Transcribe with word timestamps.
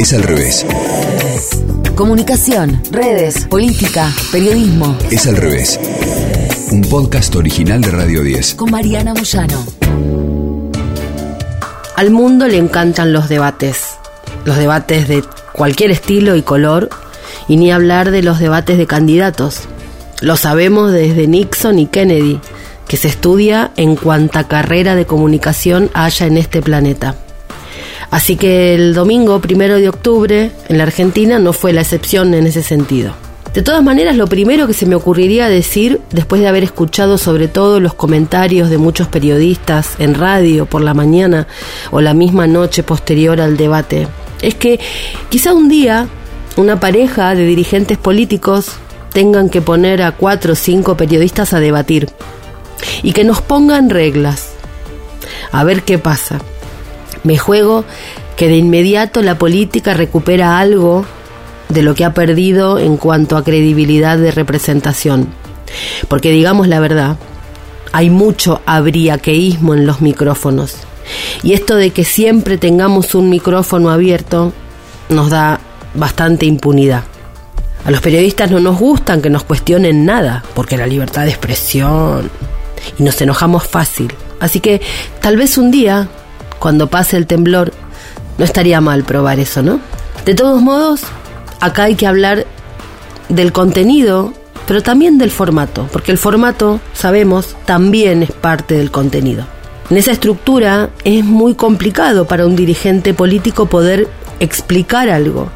Es 0.00 0.14
al 0.14 0.22
revés. 0.22 0.64
Comunicación, 1.94 2.82
redes, 2.90 3.44
política, 3.44 4.10
periodismo. 4.32 4.96
Es 5.10 5.26
al 5.26 5.36
revés. 5.36 5.78
Un 6.70 6.80
podcast 6.80 7.36
original 7.36 7.82
de 7.82 7.90
Radio 7.90 8.22
10. 8.22 8.54
Con 8.54 8.70
Mariana 8.70 9.12
Moyano. 9.12 9.62
Al 11.96 12.10
mundo 12.10 12.48
le 12.48 12.56
encantan 12.56 13.12
los 13.12 13.28
debates. 13.28 13.88
Los 14.46 14.56
debates 14.56 15.06
de 15.06 15.22
cualquier 15.52 15.90
estilo 15.90 16.34
y 16.34 16.40
color. 16.40 16.88
Y 17.46 17.58
ni 17.58 17.70
hablar 17.70 18.10
de 18.10 18.22
los 18.22 18.38
debates 18.38 18.78
de 18.78 18.86
candidatos. 18.86 19.64
Lo 20.22 20.38
sabemos 20.38 20.92
desde 20.92 21.26
Nixon 21.26 21.78
y 21.78 21.88
Kennedy, 21.88 22.40
que 22.88 22.96
se 22.96 23.08
estudia 23.08 23.70
en 23.76 23.96
cuanta 23.96 24.48
carrera 24.48 24.94
de 24.94 25.04
comunicación 25.04 25.90
haya 25.92 26.24
en 26.24 26.38
este 26.38 26.62
planeta. 26.62 27.16
Así 28.10 28.36
que 28.36 28.74
el 28.74 28.94
domingo 28.94 29.40
primero 29.40 29.76
de 29.76 29.88
octubre 29.88 30.50
en 30.68 30.78
la 30.78 30.84
Argentina 30.84 31.38
no 31.38 31.52
fue 31.52 31.72
la 31.72 31.82
excepción 31.82 32.34
en 32.34 32.46
ese 32.46 32.62
sentido. 32.62 33.14
De 33.54 33.62
todas 33.62 33.82
maneras, 33.82 34.16
lo 34.16 34.28
primero 34.28 34.68
que 34.68 34.74
se 34.74 34.86
me 34.86 34.94
ocurriría 34.94 35.48
decir, 35.48 36.00
después 36.12 36.40
de 36.40 36.46
haber 36.46 36.62
escuchado 36.62 37.18
sobre 37.18 37.48
todo 37.48 37.80
los 37.80 37.94
comentarios 37.94 38.70
de 38.70 38.78
muchos 38.78 39.08
periodistas 39.08 39.94
en 39.98 40.14
radio 40.14 40.66
por 40.66 40.82
la 40.82 40.94
mañana 40.94 41.48
o 41.90 42.00
la 42.00 42.14
misma 42.14 42.46
noche 42.46 42.84
posterior 42.84 43.40
al 43.40 43.56
debate, 43.56 44.06
es 44.40 44.54
que 44.54 44.78
quizá 45.30 45.52
un 45.52 45.68
día 45.68 46.06
una 46.56 46.78
pareja 46.78 47.34
de 47.34 47.44
dirigentes 47.44 47.98
políticos 47.98 48.72
tengan 49.12 49.48
que 49.48 49.60
poner 49.60 50.02
a 50.02 50.12
cuatro 50.12 50.52
o 50.52 50.56
cinco 50.56 50.96
periodistas 50.96 51.52
a 51.52 51.58
debatir 51.58 52.08
y 53.02 53.12
que 53.12 53.24
nos 53.24 53.40
pongan 53.40 53.90
reglas. 53.90 54.50
A 55.50 55.64
ver 55.64 55.82
qué 55.82 55.98
pasa. 55.98 56.38
Me 57.24 57.38
juego 57.38 57.84
que 58.36 58.48
de 58.48 58.56
inmediato 58.56 59.22
la 59.22 59.38
política 59.38 59.94
recupera 59.94 60.58
algo 60.58 61.04
de 61.68 61.82
lo 61.82 61.94
que 61.94 62.04
ha 62.04 62.14
perdido 62.14 62.78
en 62.78 62.96
cuanto 62.96 63.36
a 63.36 63.44
credibilidad 63.44 64.18
de 64.18 64.30
representación. 64.30 65.28
Porque 66.08 66.30
digamos 66.30 66.68
la 66.68 66.80
verdad, 66.80 67.16
hay 67.92 68.10
mucho 68.10 68.60
abriaqueísmo 68.66 69.74
en 69.74 69.86
los 69.86 70.00
micrófonos. 70.00 70.76
Y 71.42 71.52
esto 71.52 71.76
de 71.76 71.90
que 71.90 72.04
siempre 72.04 72.58
tengamos 72.58 73.14
un 73.14 73.28
micrófono 73.28 73.90
abierto 73.90 74.52
nos 75.08 75.30
da 75.30 75.60
bastante 75.94 76.46
impunidad. 76.46 77.04
A 77.84 77.90
los 77.90 78.00
periodistas 78.00 78.50
no 78.50 78.60
nos 78.60 78.78
gustan 78.78 79.22
que 79.22 79.30
nos 79.30 79.44
cuestionen 79.44 80.04
nada, 80.04 80.44
porque 80.54 80.76
la 80.76 80.86
libertad 80.86 81.24
de 81.24 81.30
expresión 81.30 82.30
y 82.98 83.02
nos 83.02 83.20
enojamos 83.20 83.66
fácil. 83.66 84.12
Así 84.38 84.60
que 84.60 84.80
tal 85.20 85.36
vez 85.36 85.58
un 85.58 85.70
día 85.70 86.08
cuando 86.60 86.88
pase 86.88 87.16
el 87.16 87.26
temblor, 87.26 87.72
no 88.38 88.44
estaría 88.44 88.80
mal 88.80 89.02
probar 89.02 89.40
eso, 89.40 89.62
¿no? 89.62 89.80
De 90.24 90.34
todos 90.34 90.62
modos, 90.62 91.00
acá 91.58 91.84
hay 91.84 91.96
que 91.96 92.06
hablar 92.06 92.46
del 93.28 93.52
contenido, 93.52 94.32
pero 94.66 94.82
también 94.82 95.18
del 95.18 95.30
formato, 95.30 95.88
porque 95.90 96.12
el 96.12 96.18
formato, 96.18 96.78
sabemos, 96.92 97.56
también 97.64 98.22
es 98.22 98.30
parte 98.30 98.76
del 98.76 98.90
contenido. 98.90 99.46
En 99.88 99.96
esa 99.96 100.12
estructura 100.12 100.90
es 101.02 101.24
muy 101.24 101.54
complicado 101.54 102.26
para 102.26 102.46
un 102.46 102.54
dirigente 102.54 103.14
político 103.14 103.66
poder 103.66 104.06
explicar 104.38 105.08
algo, 105.08 105.48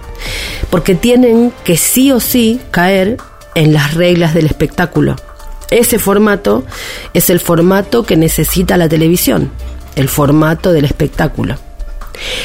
porque 0.70 0.94
tienen 0.94 1.52
que 1.64 1.76
sí 1.76 2.10
o 2.10 2.18
sí 2.18 2.60
caer 2.70 3.18
en 3.54 3.72
las 3.74 3.94
reglas 3.94 4.34
del 4.34 4.46
espectáculo. 4.46 5.16
Ese 5.70 5.98
formato 5.98 6.64
es 7.12 7.30
el 7.30 7.40
formato 7.40 8.04
que 8.04 8.16
necesita 8.16 8.76
la 8.76 8.88
televisión 8.88 9.50
el 9.96 10.08
formato 10.08 10.72
del 10.72 10.84
espectáculo. 10.84 11.56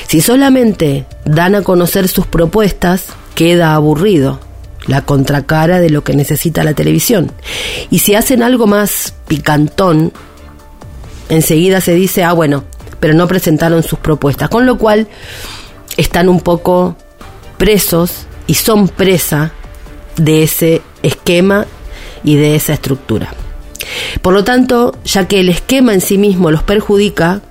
Si 0.08 0.22
solamente 0.22 1.06
dan 1.26 1.56
a 1.56 1.62
conocer 1.62 2.08
sus 2.08 2.26
propuestas, 2.26 3.08
queda 3.36 3.76
aburrido, 3.76 4.40
la 4.88 5.02
contracara 5.02 5.80
de 5.80 5.90
lo 5.90 6.04
que 6.04 6.16
necesita 6.16 6.64
la 6.64 6.74
televisión. 6.74 7.32
Y 7.90 8.00
si 8.00 8.16
hacen 8.16 8.42
algo 8.44 8.68
más 8.68 9.14
picantón, 9.28 10.12
enseguida 11.30 11.82
se 11.82 11.94
dice, 11.94 12.24
ah, 12.24 12.34
bueno, 12.34 12.64
pero 13.00 13.14
no 13.14 13.28
presentaron 13.28 13.84
sus 13.84 14.00
propuestas, 14.00 14.50
con 14.50 14.66
lo 14.66 14.78
cual 14.78 15.08
están 15.98 16.30
un 16.30 16.42
poco 16.42 16.96
presos 17.58 18.26
y 18.48 18.56
son 18.56 18.88
presa 18.88 19.52
de 20.18 20.44
ese 20.44 20.82
esquema 21.04 21.66
y 22.24 22.36
de 22.36 22.56
esa 22.56 22.74
estructura. 22.74 23.34
Por 24.22 24.34
lo 24.34 24.44
tanto, 24.44 24.96
ya 25.04 25.28
que 25.28 25.40
el 25.40 25.50
esquema 25.50 25.94
en 25.94 26.02
sí 26.02 26.18
mismo 26.18 26.52
los 26.52 26.64
perjudica, 26.64 27.42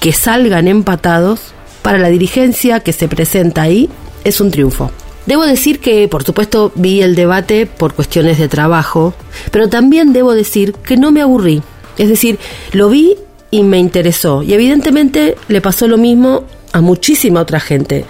que 0.00 0.12
salgan 0.12 0.68
empatados, 0.68 1.52
para 1.82 1.98
la 1.98 2.08
dirigencia 2.08 2.80
que 2.80 2.92
se 2.92 3.08
presenta 3.08 3.62
ahí 3.62 3.88
es 4.24 4.40
un 4.40 4.50
triunfo. 4.50 4.90
Debo 5.26 5.44
decir 5.44 5.80
que, 5.80 6.08
por 6.08 6.24
supuesto, 6.24 6.72
vi 6.74 7.02
el 7.02 7.14
debate 7.14 7.66
por 7.66 7.94
cuestiones 7.94 8.38
de 8.38 8.48
trabajo, 8.48 9.14
pero 9.50 9.68
también 9.68 10.12
debo 10.12 10.34
decir 10.34 10.72
que 10.72 10.96
no 10.96 11.12
me 11.12 11.22
aburrí. 11.22 11.62
Es 11.98 12.08
decir, 12.08 12.38
lo 12.72 12.88
vi 12.88 13.16
y 13.50 13.62
me 13.62 13.78
interesó. 13.78 14.42
Y 14.42 14.54
evidentemente 14.54 15.36
le 15.48 15.60
pasó 15.60 15.86
lo 15.88 15.98
mismo 15.98 16.44
a 16.72 16.80
muchísima 16.80 17.40
otra 17.40 17.60
gente. 17.60 18.04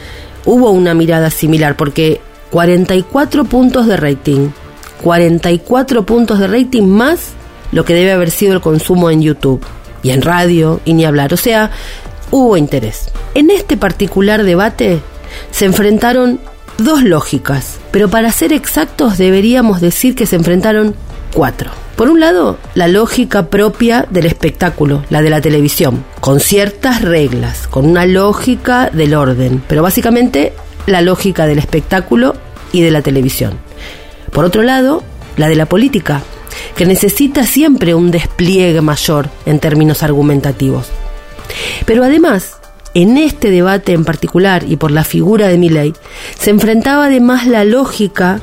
Hubo 0.45 0.71
una 0.71 0.95
mirada 0.95 1.31
similar 1.31 1.77
porque 1.77 2.21
44 2.51 3.45
puntos 3.45 3.87
de 3.87 3.97
rating. 3.97 4.49
44 5.03 6.07
puntos 6.07 6.39
de 6.39 6.47
rating 6.47 6.85
más 6.85 7.33
lo 7.73 7.85
que 7.85 7.95
debe 7.95 8.13
haber 8.13 8.31
sido 8.31 8.55
el 8.55 8.61
consumo 8.61 9.11
en 9.11 9.23
YouTube 9.23 9.65
y 10.03 10.11
en 10.11 10.23
radio 10.23 10.81
y 10.85 10.95
ni 10.95 11.05
hablar. 11.05 11.33
O 11.35 11.37
sea, 11.37 11.71
hubo 12.31 12.57
interés. 12.57 13.11
En 13.35 13.51
este 13.51 13.77
particular 13.77 14.43
debate 14.43 15.01
se 15.51 15.65
enfrentaron 15.65 16.41
dos 16.79 17.03
lógicas, 17.03 17.79
pero 17.91 18.09
para 18.09 18.33
ser 18.33 18.53
exactos 18.53 19.19
deberíamos 19.19 19.81
decir 19.81 20.15
que 20.15 20.27
se 20.27 20.37
enfrentaron 20.37 20.95
cuatro. 21.33 21.71
Por 21.97 22.09
un 22.09 22.21
lado, 22.21 22.59
la 22.75 22.87
lógica 22.87 23.47
propia 23.47 24.07
del 24.09 24.27
espectáculo, 24.27 25.05
la 25.11 25.21
de 25.21 25.31
la 25.31 25.41
televisión, 25.41 26.05
con 26.21 26.39
ciertas 26.39 27.03
reglas, 27.03 27.67
con 27.67 27.87
una 27.87 28.07
lógica 28.07 28.89
del 28.91 29.15
orden, 29.15 29.63
pero 29.67 29.83
básicamente 29.83 30.53
la 30.87 31.03
lógica 31.03 31.47
del 31.47 31.59
espectáculo 31.59 32.37
y 32.73 32.83
de 32.83 32.93
la 32.93 33.03
televisión. 33.03 33.55
Por 34.31 34.45
otro 34.45 34.63
lado, 34.63 35.03
la 35.37 35.49
de 35.49 35.57
la 35.57 35.67
política, 35.67 36.23
que 36.77 36.87
necesita 36.87 37.45
siempre 37.45 37.95
un 37.95 38.11
despliegue 38.11 38.81
mayor 38.81 39.29
en 39.47 39.59
términos 39.59 40.03
argumentativos. 40.03 40.89
Pero 41.85 42.05
además, 42.05 42.57
en 42.95 43.19
este 43.19 43.51
debate 43.51 43.93
en 43.93 44.05
particular 44.05 44.65
y 44.67 44.77
por 44.77 44.91
la 44.91 45.05
figura 45.05 45.49
de 45.49 45.59
Milley, 45.59 45.95
se 46.39 46.51
enfrentaba 46.51 47.07
además 47.07 47.47
la 47.47 47.65
lógica 47.65 48.41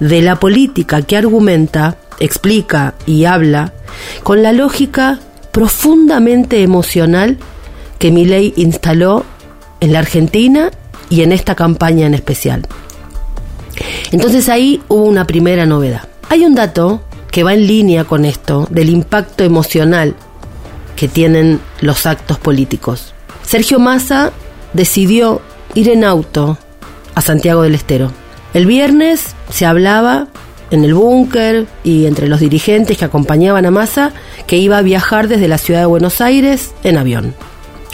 de 0.00 0.22
la 0.22 0.36
política 0.36 1.02
que 1.02 1.16
argumenta, 1.16 1.96
explica 2.20 2.94
y 3.06 3.24
habla 3.24 3.72
con 4.22 4.42
la 4.42 4.52
lógica 4.52 5.18
profundamente 5.52 6.62
emocional 6.62 7.38
que 7.98 8.12
Milley 8.12 8.54
instaló 8.56 9.24
en 9.80 9.92
la 9.92 10.00
Argentina 10.00 10.70
y 11.10 11.22
en 11.22 11.32
esta 11.32 11.54
campaña 11.54 12.06
en 12.06 12.14
especial. 12.14 12.66
Entonces 14.10 14.48
ahí 14.48 14.80
hubo 14.88 15.04
una 15.04 15.26
primera 15.26 15.66
novedad. 15.66 16.08
Hay 16.28 16.44
un 16.44 16.54
dato 16.54 17.02
que 17.38 17.44
va 17.44 17.54
en 17.54 17.68
línea 17.68 18.02
con 18.02 18.24
esto, 18.24 18.66
del 18.68 18.90
impacto 18.90 19.44
emocional 19.44 20.16
que 20.96 21.06
tienen 21.06 21.60
los 21.80 22.04
actos 22.04 22.36
políticos. 22.36 23.14
Sergio 23.44 23.78
Massa 23.78 24.32
decidió 24.72 25.40
ir 25.74 25.88
en 25.88 26.02
auto 26.02 26.58
a 27.14 27.20
Santiago 27.20 27.62
del 27.62 27.76
Estero. 27.76 28.10
El 28.54 28.66
viernes 28.66 29.36
se 29.50 29.66
hablaba 29.66 30.26
en 30.72 30.84
el 30.84 30.94
búnker 30.94 31.68
y 31.84 32.06
entre 32.06 32.26
los 32.26 32.40
dirigentes 32.40 32.98
que 32.98 33.04
acompañaban 33.04 33.66
a 33.66 33.70
Massa 33.70 34.10
que 34.48 34.56
iba 34.56 34.78
a 34.78 34.82
viajar 34.82 35.28
desde 35.28 35.46
la 35.46 35.58
ciudad 35.58 35.78
de 35.78 35.86
Buenos 35.86 36.20
Aires 36.20 36.74
en 36.82 36.98
avión, 36.98 37.36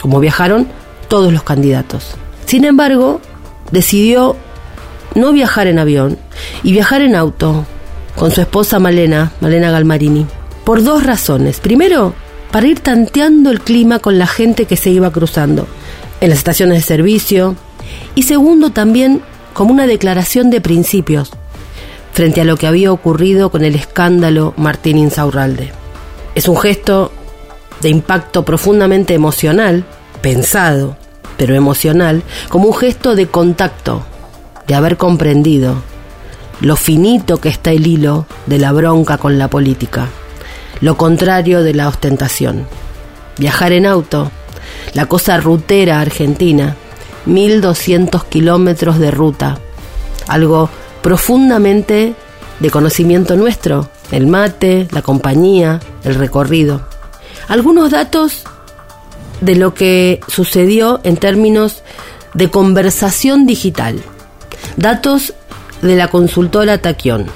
como 0.01 0.19
viajaron 0.19 0.67
todos 1.07 1.31
los 1.31 1.43
candidatos. 1.43 2.15
Sin 2.47 2.65
embargo, 2.65 3.21
decidió 3.69 4.37
no 5.13 5.31
viajar 5.33 5.67
en 5.67 5.77
avión 5.77 6.17
y 6.63 6.71
viajar 6.71 7.03
en 7.03 7.13
auto 7.13 7.67
con 8.15 8.31
su 8.31 8.41
esposa 8.41 8.79
Malena, 8.79 9.31
Malena 9.41 9.71
Galmarini, 9.71 10.25
por 10.63 10.83
dos 10.83 11.03
razones. 11.03 11.59
Primero, 11.59 12.13
para 12.51 12.67
ir 12.67 12.79
tanteando 12.79 13.51
el 13.51 13.61
clima 13.61 13.99
con 13.99 14.17
la 14.17 14.27
gente 14.27 14.65
que 14.65 14.77
se 14.77 14.89
iba 14.89 15.11
cruzando 15.11 15.67
en 16.21 16.29
las 16.29 16.39
estaciones 16.39 16.77
de 16.77 16.83
servicio. 16.83 17.55
Y 18.15 18.23
segundo, 18.23 18.71
también 18.71 19.21
como 19.53 19.73
una 19.73 19.87
declaración 19.87 20.49
de 20.49 20.61
principios 20.61 21.31
frente 22.13 22.41
a 22.41 22.45
lo 22.45 22.55
que 22.55 22.67
había 22.67 22.91
ocurrido 22.91 23.49
con 23.49 23.63
el 23.65 23.75
escándalo 23.75 24.53
Martín 24.57 24.97
Insaurralde. 24.97 25.71
Es 26.33 26.47
un 26.47 26.57
gesto 26.57 27.11
de 27.81 27.89
impacto 27.89 28.45
profundamente 28.45 29.13
emocional, 29.13 29.85
pensado, 30.21 30.97
pero 31.37 31.55
emocional, 31.55 32.23
como 32.49 32.69
un 32.69 32.73
gesto 32.73 33.15
de 33.15 33.27
contacto, 33.27 34.05
de 34.67 34.75
haber 34.75 34.97
comprendido 34.97 35.75
lo 36.61 36.75
finito 36.75 37.37
que 37.37 37.49
está 37.49 37.71
el 37.71 37.85
hilo 37.87 38.25
de 38.45 38.59
la 38.59 38.71
bronca 38.71 39.17
con 39.17 39.37
la 39.37 39.49
política, 39.49 40.07
lo 40.81 40.97
contrario 40.97 41.63
de 41.63 41.73
la 41.73 41.87
ostentación. 41.87 42.67
Viajar 43.37 43.73
en 43.73 43.85
auto, 43.85 44.31
la 44.93 45.07
cosa 45.07 45.37
rutera 45.37 45.99
argentina, 45.99 46.75
1.200 47.27 48.25
kilómetros 48.25 48.99
de 48.99 49.11
ruta, 49.11 49.57
algo 50.27 50.69
profundamente 51.01 52.15
de 52.59 52.69
conocimiento 52.69 53.35
nuestro, 53.35 53.89
el 54.11 54.27
mate, 54.27 54.87
la 54.91 55.01
compañía, 55.01 55.79
el 56.03 56.15
recorrido. 56.15 56.87
Algunos 57.47 57.91
datos 57.91 58.43
de 59.41 59.55
lo 59.55 59.73
que 59.73 60.21
sucedió 60.27 61.01
en 61.03 61.17
términos 61.17 61.83
de 62.33 62.49
conversación 62.49 63.45
digital. 63.45 64.01
Datos 64.77 65.33
de 65.87 65.95
la 65.95 66.07
consultora 66.07 66.77
Taquión. 66.77 67.27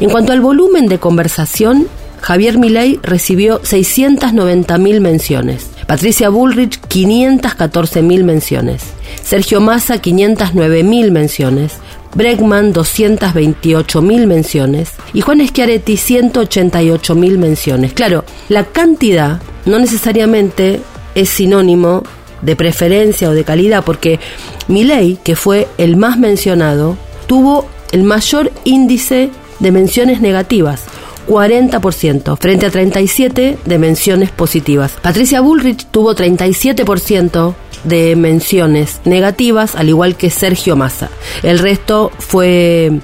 En 0.00 0.10
cuanto 0.10 0.32
al 0.32 0.40
volumen 0.40 0.86
de 0.86 0.98
conversación, 0.98 1.88
Javier 2.20 2.58
Milei 2.58 2.98
recibió 3.02 3.60
690.000 3.62 5.00
menciones, 5.00 5.70
Patricia 5.86 6.28
Bullrich 6.28 6.80
514.000 6.80 8.24
menciones, 8.24 8.82
Sergio 9.22 9.60
Massa 9.60 10.02
509.000 10.02 11.10
menciones, 11.10 11.74
Bregman 12.14 12.72
228.000 12.72 14.26
menciones 14.26 14.90
y 15.12 15.20
Juan 15.20 15.46
Schiaretti 15.46 15.94
188.000 15.94 17.38
menciones. 17.38 17.92
Claro, 17.92 18.24
la 18.48 18.64
cantidad 18.64 19.40
no 19.66 19.78
necesariamente 19.78 20.80
es 21.14 21.28
sinónimo 21.28 22.02
de 22.42 22.56
preferencia 22.56 23.28
o 23.28 23.32
de 23.32 23.44
calidad, 23.44 23.84
porque 23.84 24.20
Milei, 24.68 25.18
que 25.22 25.36
fue 25.36 25.68
el 25.76 25.96
más 25.96 26.18
mencionado, 26.18 26.96
tuvo 27.28 27.66
el 27.92 28.02
mayor 28.02 28.50
índice 28.64 29.30
de 29.60 29.70
menciones 29.70 30.20
negativas, 30.20 30.84
40%, 31.28 32.36
frente 32.38 32.66
a 32.66 32.70
37 32.70 33.58
de 33.64 33.78
menciones 33.78 34.30
positivas. 34.30 34.96
Patricia 35.00 35.40
Bullrich 35.40 35.86
tuvo 35.90 36.16
37% 36.16 37.54
de 37.84 38.16
menciones 38.16 39.00
negativas, 39.04 39.76
al 39.76 39.88
igual 39.88 40.16
que 40.16 40.30
Sergio 40.30 40.74
Massa. 40.74 41.10
El 41.42 41.58
resto 41.58 42.10
fue 42.18 43.00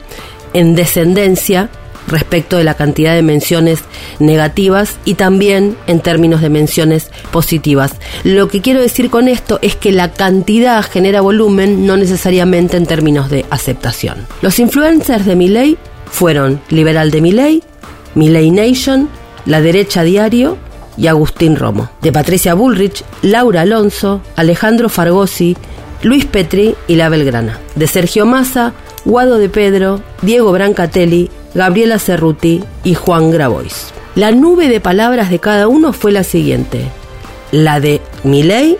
en 0.52 0.74
descendencia 0.74 1.68
respecto 2.08 2.56
de 2.56 2.64
la 2.64 2.74
cantidad 2.74 3.14
de 3.14 3.22
menciones 3.22 3.80
negativas 4.18 4.96
y 5.04 5.14
también 5.14 5.76
en 5.86 6.00
términos 6.00 6.40
de 6.40 6.50
menciones 6.50 7.10
positivas. 7.32 7.92
Lo 8.24 8.48
que 8.48 8.60
quiero 8.60 8.80
decir 8.80 9.10
con 9.10 9.28
esto 9.28 9.58
es 9.62 9.76
que 9.76 9.92
la 9.92 10.12
cantidad 10.12 10.84
genera 10.84 11.20
volumen, 11.20 11.86
no 11.86 11.96
necesariamente 11.96 12.76
en 12.76 12.86
términos 12.86 13.30
de 13.30 13.44
aceptación. 13.50 14.26
Los 14.42 14.58
influencers 14.58 15.26
de 15.26 15.36
Miley 15.36 15.78
fueron 16.10 16.60
Liberal 16.68 17.10
de 17.10 17.20
Miley, 17.20 17.62
Miley 18.14 18.50
Nation, 18.50 19.08
La 19.46 19.60
Derecha 19.60 20.02
Diario 20.02 20.56
y 20.96 21.08
Agustín 21.08 21.56
Romo. 21.56 21.90
De 22.00 22.12
Patricia 22.12 22.54
Bullrich, 22.54 23.04
Laura 23.22 23.62
Alonso, 23.62 24.20
Alejandro 24.36 24.88
Fargosi, 24.88 25.56
Luis 26.02 26.24
Petri 26.24 26.74
y 26.86 26.96
La 26.96 27.08
Belgrana. 27.08 27.58
De 27.74 27.86
Sergio 27.86 28.26
Massa, 28.26 28.72
Guado 29.04 29.38
de 29.38 29.48
Pedro, 29.48 30.02
Diego 30.22 30.52
Brancatelli, 30.52 31.30
Gabriela 31.54 31.98
Cerruti 31.98 32.62
y 32.82 32.94
Juan 32.94 33.30
Grabois. 33.30 33.92
La 34.14 34.30
nube 34.30 34.68
de 34.68 34.80
palabras 34.80 35.30
de 35.30 35.38
cada 35.38 35.68
uno 35.68 35.92
fue 35.92 36.12
la 36.12 36.24
siguiente. 36.24 36.84
La 37.50 37.80
de 37.80 38.00
Miley, 38.22 38.76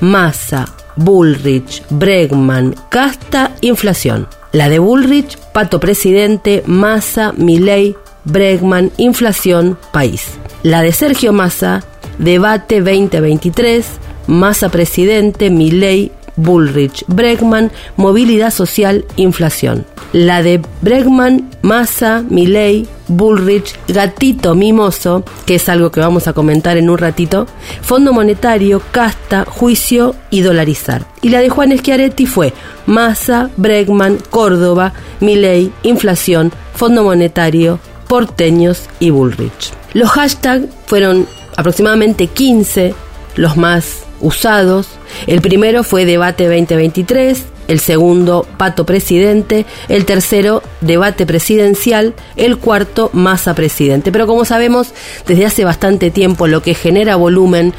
Massa, 0.00 0.66
Bullrich, 0.96 1.82
Bregman, 1.90 2.74
Casta, 2.88 3.52
inflación. 3.60 4.28
La 4.52 4.68
de 4.68 4.78
Bullrich, 4.78 5.38
Pato 5.52 5.80
Presidente, 5.80 6.62
Massa, 6.66 7.32
Milei, 7.32 7.96
Bregman, 8.24 8.90
inflación, 8.98 9.78
país. 9.92 10.38
La 10.62 10.82
de 10.82 10.92
Sergio 10.92 11.32
Massa, 11.32 11.82
debate 12.18 12.80
2023, 12.80 13.86
Massa 14.26 14.68
Presidente, 14.68 15.50
Milei, 15.50 16.12
Bullrich, 16.36 17.04
Bregman, 17.08 17.70
movilidad 17.96 18.50
social, 18.50 19.04
inflación. 19.16 19.86
La 20.12 20.42
de 20.42 20.60
Bregman, 20.80 21.50
Massa, 21.62 22.22
Milley, 22.28 22.86
Bullrich, 23.08 23.78
Gatito 23.88 24.54
Mimoso, 24.54 25.24
que 25.46 25.56
es 25.56 25.68
algo 25.68 25.90
que 25.90 26.00
vamos 26.00 26.28
a 26.28 26.32
comentar 26.32 26.76
en 26.76 26.90
un 26.90 26.98
ratito, 26.98 27.46
Fondo 27.82 28.12
Monetario, 28.12 28.82
Casta, 28.90 29.44
Juicio 29.44 30.14
y 30.30 30.40
Dolarizar. 30.40 31.06
Y 31.22 31.28
la 31.30 31.40
de 31.40 31.48
Juan 31.48 31.76
Schiaretti 31.76 32.26
fue 32.26 32.52
Massa, 32.86 33.50
Bregman, 33.56 34.18
Córdoba, 34.30 34.92
Milley, 35.20 35.72
Inflación, 35.82 36.52
Fondo 36.74 37.04
Monetario, 37.04 37.78
Porteños 38.08 38.88
y 39.00 39.10
Bullrich. 39.10 39.72
Los 39.94 40.10
hashtags 40.10 40.66
fueron 40.86 41.26
aproximadamente 41.56 42.26
15 42.26 42.94
los 43.36 43.56
más 43.56 44.04
usados. 44.20 44.88
El 45.26 45.40
primero 45.40 45.84
fue 45.84 46.04
Debate 46.04 46.44
2023, 46.44 47.44
el 47.68 47.80
segundo 47.80 48.46
Pato 48.56 48.84
Presidente, 48.84 49.66
el 49.88 50.04
tercero 50.04 50.62
Debate 50.80 51.26
Presidencial, 51.26 52.14
el 52.36 52.58
cuarto 52.58 53.10
Masa 53.12 53.54
Presidente. 53.54 54.10
Pero 54.10 54.26
como 54.26 54.44
sabemos, 54.44 54.92
desde 55.26 55.46
hace 55.46 55.64
bastante 55.64 56.10
tiempo 56.10 56.48
lo 56.48 56.62
que 56.62 56.74
genera 56.74 57.16
volumen 57.16 57.72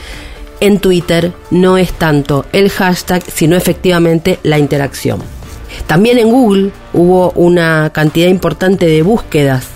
en 0.62 0.80
Twitter 0.80 1.34
no 1.52 1.78
es 1.78 1.92
tanto 1.92 2.46
el 2.54 2.70
hashtag, 2.70 3.24
sino 3.24 3.58
efectivamente 3.58 4.40
la 4.44 4.58
interacción. 4.58 5.22
También 5.88 6.18
en 6.20 6.30
Google 6.30 6.72
hubo 6.94 7.32
una 7.32 7.90
cantidad 7.92 8.28
importante 8.28 8.86
de 8.86 9.02
búsquedas 9.02 9.68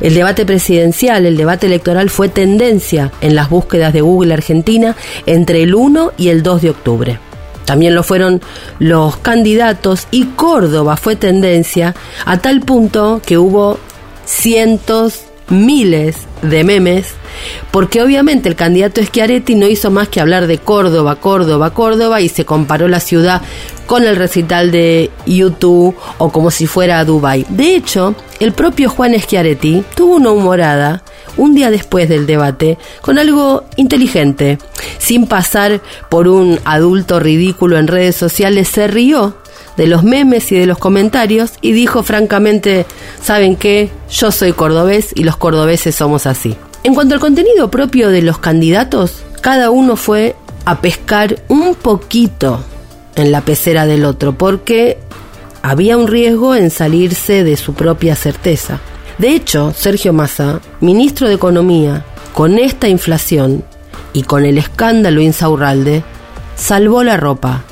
el 0.00 0.14
debate 0.14 0.46
presidencial, 0.46 1.26
el 1.26 1.36
debate 1.36 1.66
electoral 1.66 2.10
fue 2.10 2.28
tendencia 2.28 3.12
en 3.20 3.34
las 3.34 3.50
búsquedas 3.50 3.92
de 3.92 4.00
Google 4.00 4.34
Argentina 4.34 4.96
entre 5.26 5.62
el 5.62 5.74
1 5.74 6.12
y 6.16 6.28
el 6.28 6.42
2 6.42 6.62
de 6.62 6.70
octubre. 6.70 7.18
También 7.64 7.94
lo 7.94 8.02
fueron 8.02 8.40
los 8.78 9.16
candidatos 9.18 10.08
y 10.10 10.24
Córdoba 10.26 10.96
fue 10.96 11.14
tendencia 11.14 11.94
a 12.24 12.38
tal 12.38 12.62
punto 12.62 13.20
que 13.24 13.38
hubo 13.38 13.78
cientos, 14.24 15.20
miles 15.48 16.16
de 16.42 16.64
memes, 16.64 17.14
porque 17.70 18.02
obviamente 18.02 18.48
el 18.48 18.56
candidato 18.56 19.02
Schiaretti 19.02 19.54
no 19.54 19.66
hizo 19.66 19.90
más 19.90 20.08
que 20.08 20.20
hablar 20.20 20.46
de 20.46 20.58
Córdoba, 20.58 21.16
Córdoba, 21.16 21.70
Córdoba 21.70 22.20
y 22.20 22.28
se 22.28 22.44
comparó 22.44 22.88
la 22.88 23.00
ciudad 23.00 23.42
con 23.86 24.04
el 24.04 24.16
recital 24.16 24.70
de 24.70 25.10
YouTube 25.26 25.96
o 26.18 26.30
como 26.30 26.50
si 26.50 26.66
fuera 26.66 27.04
Dubai. 27.04 27.44
De 27.48 27.74
hecho, 27.74 28.14
el 28.38 28.52
propio 28.52 28.88
Juan 28.88 29.18
Schiaretti 29.18 29.82
tuvo 29.94 30.16
una 30.16 30.30
humorada 30.30 31.02
un 31.36 31.54
día 31.54 31.70
después 31.70 32.08
del 32.08 32.26
debate 32.26 32.78
con 33.00 33.18
algo 33.18 33.64
inteligente. 33.76 34.58
Sin 34.98 35.26
pasar 35.26 35.80
por 36.08 36.28
un 36.28 36.60
adulto 36.64 37.18
ridículo 37.18 37.78
en 37.78 37.88
redes 37.88 38.16
sociales, 38.16 38.68
se 38.68 38.86
rió 38.86 39.36
de 39.76 39.86
los 39.86 40.04
memes 40.04 40.52
y 40.52 40.58
de 40.58 40.66
los 40.66 40.78
comentarios 40.78 41.52
y 41.60 41.72
dijo 41.72 42.02
francamente, 42.02 42.86
¿saben 43.22 43.56
qué? 43.56 43.90
Yo 44.10 44.30
soy 44.30 44.52
cordobés 44.52 45.10
y 45.14 45.24
los 45.24 45.36
cordobeses 45.36 45.94
somos 45.94 46.26
así. 46.26 46.56
En 46.82 46.94
cuanto 46.94 47.14
al 47.14 47.20
contenido 47.20 47.70
propio 47.70 48.08
de 48.08 48.22
los 48.22 48.38
candidatos, 48.38 49.22
cada 49.42 49.70
uno 49.70 49.96
fue 49.96 50.34
a 50.64 50.80
pescar 50.80 51.42
un 51.48 51.74
poquito 51.74 52.64
en 53.16 53.32
la 53.32 53.42
pecera 53.42 53.86
del 53.86 54.04
otro, 54.04 54.36
porque 54.36 54.98
había 55.62 55.98
un 55.98 56.08
riesgo 56.08 56.54
en 56.54 56.70
salirse 56.70 57.44
de 57.44 57.56
su 57.58 57.74
propia 57.74 58.16
certeza. 58.16 58.80
De 59.18 59.34
hecho, 59.34 59.74
Sergio 59.76 60.14
Massa, 60.14 60.60
ministro 60.80 61.28
de 61.28 61.34
Economía, 61.34 62.04
con 62.32 62.58
esta 62.58 62.88
inflación 62.88 63.62
y 64.14 64.22
con 64.22 64.46
el 64.46 64.56
escándalo 64.56 65.20
Insaurralde, 65.20 66.02
salvó 66.56 67.04
la 67.04 67.18
ropa. 67.18 67.62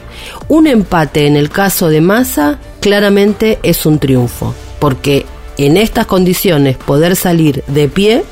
Un 0.48 0.66
empate 0.66 1.26
en 1.26 1.36
el 1.36 1.48
caso 1.48 1.88
de 1.88 2.02
Massa 2.02 2.58
claramente 2.80 3.58
es 3.62 3.86
un 3.86 3.98
triunfo, 3.98 4.54
porque 4.78 5.24
en 5.56 5.78
estas 5.78 6.04
condiciones 6.04 6.76
poder 6.76 7.16
salir 7.16 7.64
de 7.68 7.88
pie, 7.88 8.24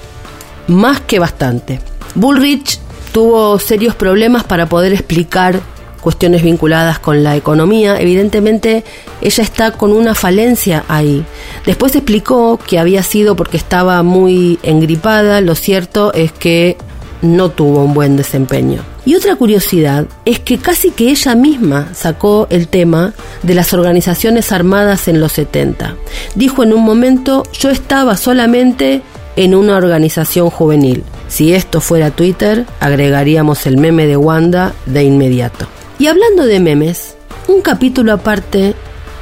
más 0.69 1.01
que 1.01 1.19
bastante. 1.19 1.81
Bullrich 2.15 2.79
tuvo 3.13 3.59
serios 3.59 3.95
problemas 3.95 4.45
para 4.45 4.67
poder 4.67 4.93
explicar 4.93 5.61
cuestiones 6.01 6.45
vinculadas 6.45 7.01
con 7.01 7.25
la 7.25 7.35
economía, 7.35 8.01
evidentemente 8.01 8.85
ella 9.21 9.43
está 9.43 9.73
con 9.73 9.91
una 9.91 10.15
falencia 10.15 10.85
ahí. 10.87 11.25
Después 11.65 11.97
explicó 11.97 12.61
que 12.65 12.79
había 12.79 13.03
sido 13.03 13.35
porque 13.35 13.57
estaba 13.57 14.03
muy 14.05 14.61
engripada, 14.63 15.41
lo 15.41 15.57
cierto 15.57 16.13
es 16.13 16.31
que 16.31 16.77
no 17.23 17.51
tuvo 17.51 17.83
un 17.83 17.93
buen 17.93 18.17
desempeño. 18.17 18.83
Y 19.05 19.15
otra 19.15 19.37
curiosidad 19.37 20.07
es 20.25 20.39
que 20.39 20.59
casi 20.59 20.91
que 20.91 21.11
ella 21.11 21.35
misma 21.35 21.89
sacó 21.95 22.47
el 22.51 22.69
tema 22.69 23.13
de 23.43 23.55
las 23.55 23.73
organizaciones 23.73 24.53
armadas 24.53 25.09
en 25.09 25.21
los 25.21 25.33
70. 25.33 25.97
Dijo 26.35 26.63
en 26.63 26.73
un 26.73 26.85
momento, 26.85 27.45
yo 27.53 27.71
estaba 27.71 28.17
solamente 28.17 29.03
en 29.37 29.55
una 29.55 29.77
organización 29.77 30.51
juvenil. 30.51 31.05
Si 31.29 31.53
esto 31.53 31.81
fuera 31.81 32.11
Twitter, 32.11 32.67
agregaríamos 32.81 33.67
el 33.67 33.77
meme 33.77 34.07
de 34.07 34.17
Wanda 34.17 34.75
de 34.87 35.05
inmediato. 35.05 35.67
Y 35.99 36.09
hablando 36.09 36.45
de 36.45 36.61
memes, 36.61 37.17
un 37.49 37.61
capítulo 37.61 38.13
aparte 38.13 38.75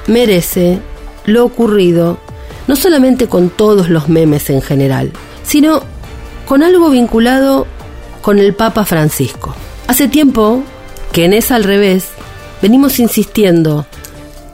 merece 0.07 0.79
lo 1.27 1.45
ocurrido 1.45 2.19
no 2.67 2.77
solamente 2.77 3.29
con 3.29 3.51
todos 3.51 3.91
los 3.91 4.09
memes 4.09 4.49
en 4.51 4.63
general, 4.63 5.13
sino 5.45 5.83
con 6.47 6.63
algo 6.63 6.91
vinculado 6.91 7.67
con 8.23 8.39
el 8.39 8.55
Papa 8.55 8.85
Francisco. 8.85 9.55
Hace 9.87 10.09
tiempo 10.09 10.63
que 11.13 11.27
en 11.27 11.35
Es 11.35 11.51
al 11.51 11.65
revés 11.65 12.07
venimos 12.63 12.99
insistiendo 12.99 13.87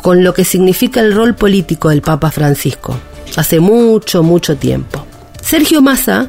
con 0.03 0.25
lo 0.25 0.35
que 0.35 0.45
significa 0.45 1.01
el 1.01 1.15
rol 1.15 1.35
político 1.35 1.91
del 1.91 2.03
Papa 2.03 2.31
Francisco, 2.31 2.97
hace 3.37 3.61
mucho, 3.61 4.23
mucho 4.23 4.57
tiempo. 4.57 5.07
Sergio 5.41 5.83
Massa 5.83 6.29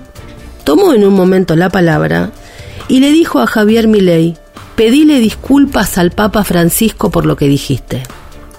tomó 0.64 0.94
en 0.94 1.06
un 1.06 1.14
momento 1.14 1.56
la 1.56 1.70
palabra 1.70 2.32
y 2.88 3.00
le 3.00 3.12
dijo 3.12 3.40
a 3.40 3.48
Javier 3.48 3.88
Milei, 3.88 4.36
pedile 4.76 5.20
disculpas 5.20 5.98
al 5.98 6.12
Papa 6.12 6.44
Francisco 6.44 7.12
por 7.12 7.26
lo 7.26 7.36
que 7.36 7.48
dijiste. 7.48 8.04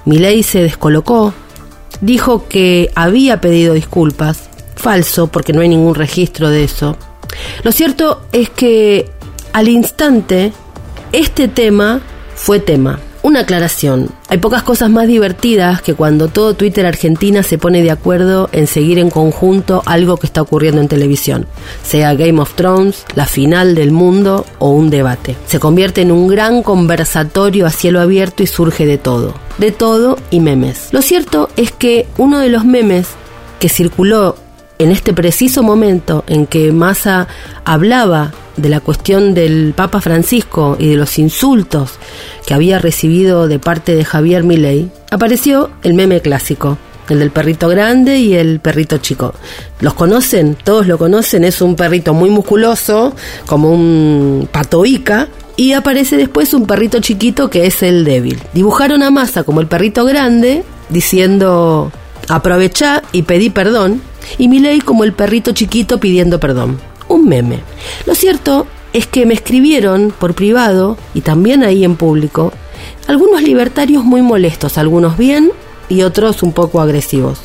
Milei 0.04 0.42
se 0.42 0.62
descolocó, 0.62 1.34
dijo 2.00 2.48
que 2.48 2.90
había 2.94 3.40
pedido 3.40 3.74
disculpas, 3.74 4.48
falso 4.76 5.26
porque 5.28 5.52
no 5.52 5.60
hay 5.60 5.68
ningún 5.68 5.94
registro 5.94 6.50
de 6.50 6.64
eso. 6.64 6.96
Lo 7.62 7.72
cierto 7.72 8.22
es 8.32 8.50
que 8.50 9.10
al 9.52 9.68
instante 9.68 10.52
este 11.12 11.48
tema 11.48 12.00
fue 12.34 12.58
tema. 12.58 12.98
Una 13.22 13.40
aclaración. 13.40 14.10
Hay 14.28 14.38
pocas 14.38 14.64
cosas 14.64 14.90
más 14.90 15.06
divertidas 15.06 15.80
que 15.80 15.94
cuando 15.94 16.26
todo 16.26 16.54
Twitter 16.54 16.86
Argentina 16.86 17.44
se 17.44 17.56
pone 17.56 17.80
de 17.80 17.92
acuerdo 17.92 18.48
en 18.50 18.66
seguir 18.66 18.98
en 18.98 19.10
conjunto 19.10 19.80
algo 19.86 20.16
que 20.16 20.26
está 20.26 20.42
ocurriendo 20.42 20.80
en 20.80 20.88
televisión, 20.88 21.46
sea 21.84 22.14
Game 22.14 22.40
of 22.40 22.54
Thrones, 22.54 23.04
la 23.14 23.26
final 23.26 23.76
del 23.76 23.92
mundo 23.92 24.44
o 24.58 24.70
un 24.70 24.90
debate. 24.90 25.36
Se 25.46 25.60
convierte 25.60 26.02
en 26.02 26.10
un 26.10 26.26
gran 26.26 26.64
conversatorio 26.64 27.66
a 27.66 27.70
cielo 27.70 28.00
abierto 28.00 28.42
y 28.42 28.48
surge 28.48 28.86
de 28.86 28.98
todo. 28.98 29.34
De 29.58 29.70
todo 29.70 30.18
y 30.32 30.40
memes. 30.40 30.88
Lo 30.90 31.00
cierto 31.00 31.48
es 31.54 31.70
que 31.70 32.08
uno 32.18 32.40
de 32.40 32.48
los 32.48 32.64
memes 32.64 33.06
que 33.60 33.68
circuló 33.68 34.34
en 34.78 34.90
este 34.90 35.12
preciso 35.12 35.62
momento 35.62 36.24
en 36.26 36.46
que 36.46 36.72
Massa 36.72 37.28
hablaba 37.64 38.32
de 38.56 38.68
la 38.68 38.80
cuestión 38.80 39.34
del 39.34 39.72
Papa 39.74 40.00
Francisco 40.00 40.76
y 40.78 40.88
de 40.88 40.96
los 40.96 41.18
insultos 41.18 41.92
que 42.46 42.54
había 42.54 42.78
recibido 42.78 43.48
de 43.48 43.58
parte 43.58 43.94
de 43.94 44.04
Javier 44.04 44.44
Milei, 44.44 44.90
apareció 45.10 45.70
el 45.82 45.94
meme 45.94 46.20
clásico, 46.20 46.78
el 47.08 47.18
del 47.18 47.30
perrito 47.30 47.68
grande 47.68 48.18
y 48.18 48.34
el 48.34 48.60
perrito 48.60 48.98
chico. 48.98 49.34
¿Los 49.80 49.94
conocen? 49.94 50.56
Todos 50.62 50.86
lo 50.86 50.98
conocen, 50.98 51.44
es 51.44 51.60
un 51.60 51.76
perrito 51.76 52.14
muy 52.14 52.30
musculoso, 52.30 53.14
como 53.46 53.70
un 53.70 54.48
patoica, 54.50 55.28
y 55.56 55.72
aparece 55.72 56.16
después 56.16 56.54
un 56.54 56.66
perrito 56.66 57.00
chiquito 57.00 57.50
que 57.50 57.66
es 57.66 57.82
el 57.82 58.04
débil. 58.04 58.42
Dibujaron 58.54 59.02
a 59.02 59.10
Massa 59.10 59.44
como 59.44 59.60
el 59.60 59.66
perrito 59.66 60.04
grande, 60.04 60.64
diciendo 60.88 61.92
aprovechá 62.28 63.02
y 63.12 63.22
pedí 63.22 63.50
perdón, 63.50 64.00
y 64.38 64.48
Milei 64.48 64.80
como 64.80 65.04
el 65.04 65.12
perrito 65.12 65.52
chiquito 65.52 65.98
pidiendo 65.98 66.40
perdón 66.40 66.78
un 67.12 67.26
meme. 67.28 67.60
Lo 68.06 68.14
cierto 68.14 68.66
es 68.92 69.06
que 69.06 69.26
me 69.26 69.34
escribieron 69.34 70.12
por 70.18 70.34
privado 70.34 70.96
y 71.14 71.20
también 71.20 71.62
ahí 71.62 71.84
en 71.84 71.96
público 71.96 72.52
algunos 73.06 73.42
libertarios 73.42 74.04
muy 74.04 74.22
molestos, 74.22 74.78
algunos 74.78 75.16
bien 75.16 75.52
y 75.88 76.02
otros 76.02 76.42
un 76.42 76.52
poco 76.52 76.80
agresivos. 76.80 77.38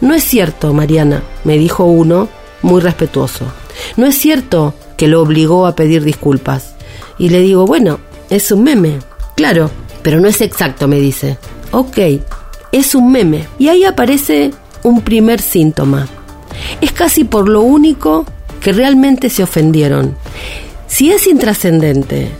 No 0.00 0.14
es 0.14 0.24
cierto, 0.24 0.72
Mariana, 0.72 1.22
me 1.44 1.58
dijo 1.58 1.84
uno 1.84 2.28
muy 2.62 2.80
respetuoso. 2.80 3.46
No 3.96 4.06
es 4.06 4.16
cierto 4.16 4.74
que 4.96 5.08
lo 5.08 5.22
obligó 5.22 5.66
a 5.66 5.74
pedir 5.74 6.04
disculpas. 6.04 6.74
Y 7.18 7.28
le 7.28 7.40
digo, 7.40 7.66
bueno, 7.66 7.98
es 8.30 8.50
un 8.52 8.62
meme. 8.64 8.98
Claro, 9.36 9.70
pero 10.02 10.20
no 10.20 10.28
es 10.28 10.40
exacto, 10.40 10.88
me 10.88 11.00
dice. 11.00 11.38
Ok, 11.72 11.98
es 12.70 12.94
un 12.94 13.12
meme. 13.12 13.46
Y 13.58 13.68
ahí 13.68 13.84
aparece 13.84 14.52
un 14.82 15.02
primer 15.02 15.40
síntoma. 15.40 16.08
Es 16.80 16.92
casi 16.92 17.24
por 17.24 17.48
lo 17.48 17.62
único 17.62 18.24
que 18.60 18.72
realmente 18.72 19.30
se 19.30 19.42
ofendieron. 19.42 20.16
Si 20.86 21.10
es 21.10 21.26
intrascendente, 21.26 22.30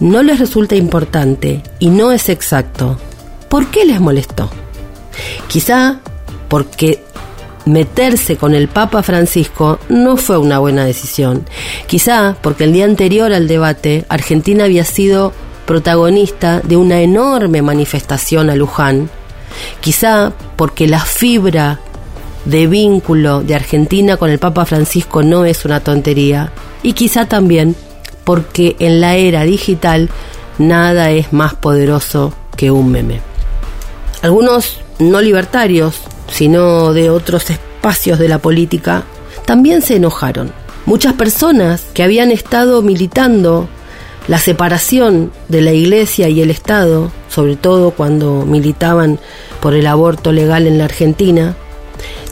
no 0.00 0.22
les 0.22 0.38
resulta 0.38 0.74
importante 0.76 1.62
y 1.78 1.88
no 1.88 2.12
es 2.12 2.28
exacto, 2.28 2.98
¿por 3.48 3.68
qué 3.68 3.84
les 3.84 4.00
molestó? 4.00 4.50
Quizá 5.48 6.00
porque 6.48 7.02
meterse 7.64 8.36
con 8.36 8.54
el 8.54 8.68
Papa 8.68 9.02
Francisco 9.02 9.78
no 9.88 10.16
fue 10.16 10.38
una 10.38 10.58
buena 10.58 10.84
decisión. 10.84 11.44
Quizá 11.86 12.36
porque 12.42 12.64
el 12.64 12.72
día 12.72 12.84
anterior 12.84 13.32
al 13.32 13.48
debate 13.48 14.04
Argentina 14.08 14.64
había 14.64 14.84
sido 14.84 15.32
protagonista 15.66 16.60
de 16.60 16.76
una 16.76 17.00
enorme 17.00 17.62
manifestación 17.62 18.50
a 18.50 18.56
Luján. 18.56 19.08
Quizá 19.80 20.32
porque 20.56 20.88
la 20.88 21.00
fibra 21.00 21.80
de 22.44 22.66
vínculo 22.66 23.42
de 23.42 23.54
Argentina 23.54 24.16
con 24.16 24.30
el 24.30 24.38
Papa 24.38 24.64
Francisco 24.64 25.22
no 25.22 25.44
es 25.44 25.64
una 25.64 25.80
tontería 25.80 26.52
y 26.82 26.92
quizá 26.94 27.26
también 27.26 27.76
porque 28.24 28.76
en 28.78 29.00
la 29.00 29.16
era 29.16 29.42
digital 29.42 30.10
nada 30.58 31.10
es 31.10 31.32
más 31.32 31.54
poderoso 31.54 32.32
que 32.56 32.70
un 32.70 32.90
meme. 32.90 33.20
Algunos 34.22 34.78
no 34.98 35.20
libertarios, 35.20 35.96
sino 36.30 36.92
de 36.92 37.10
otros 37.10 37.50
espacios 37.50 38.18
de 38.18 38.28
la 38.28 38.38
política, 38.38 39.04
también 39.44 39.82
se 39.82 39.96
enojaron. 39.96 40.52
Muchas 40.86 41.14
personas 41.14 41.82
que 41.94 42.02
habían 42.02 42.30
estado 42.30 42.82
militando 42.82 43.68
la 44.28 44.38
separación 44.38 45.32
de 45.48 45.60
la 45.62 45.72
Iglesia 45.72 46.28
y 46.28 46.40
el 46.40 46.50
Estado, 46.50 47.10
sobre 47.28 47.56
todo 47.56 47.90
cuando 47.90 48.44
militaban 48.46 49.18
por 49.60 49.74
el 49.74 49.86
aborto 49.86 50.32
legal 50.32 50.66
en 50.66 50.78
la 50.78 50.84
Argentina, 50.84 51.56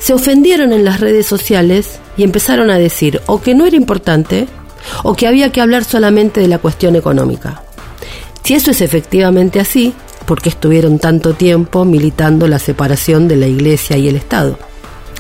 se 0.01 0.15
ofendieron 0.15 0.73
en 0.73 0.85
las 0.85 0.99
redes 0.99 1.27
sociales 1.27 2.01
y 2.17 2.25
empezaron 2.25 2.71
a 2.71 2.79
decir 2.79 3.21
o 3.27 3.41
que 3.41 3.55
no 3.55 3.67
era 3.67 3.77
importante 3.77 4.49
o 5.05 5.15
que 5.15 5.29
había 5.29 5.53
que 5.53 5.61
hablar 5.61 5.85
solamente 5.85 6.41
de 6.41 6.49
la 6.49 6.59
cuestión 6.59 6.97
económica. 6.97 7.63
Si 8.43 8.55
eso 8.55 8.71
es 8.71 8.81
efectivamente 8.81 9.61
así, 9.61 9.93
¿por 10.25 10.41
qué 10.41 10.49
estuvieron 10.49 10.99
tanto 10.99 11.35
tiempo 11.35 11.85
militando 11.85 12.49
la 12.49 12.59
separación 12.59 13.29
de 13.29 13.37
la 13.37 13.47
Iglesia 13.47 13.99
y 13.99 14.09
el 14.09 14.17
Estado? 14.17 14.59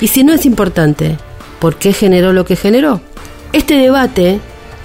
Y 0.00 0.08
si 0.08 0.24
no 0.24 0.32
es 0.32 0.46
importante, 0.46 1.18
¿por 1.60 1.76
qué 1.76 1.92
generó 1.92 2.32
lo 2.32 2.46
que 2.46 2.56
generó? 2.56 3.02
Este 3.52 3.74
debate 3.74 4.40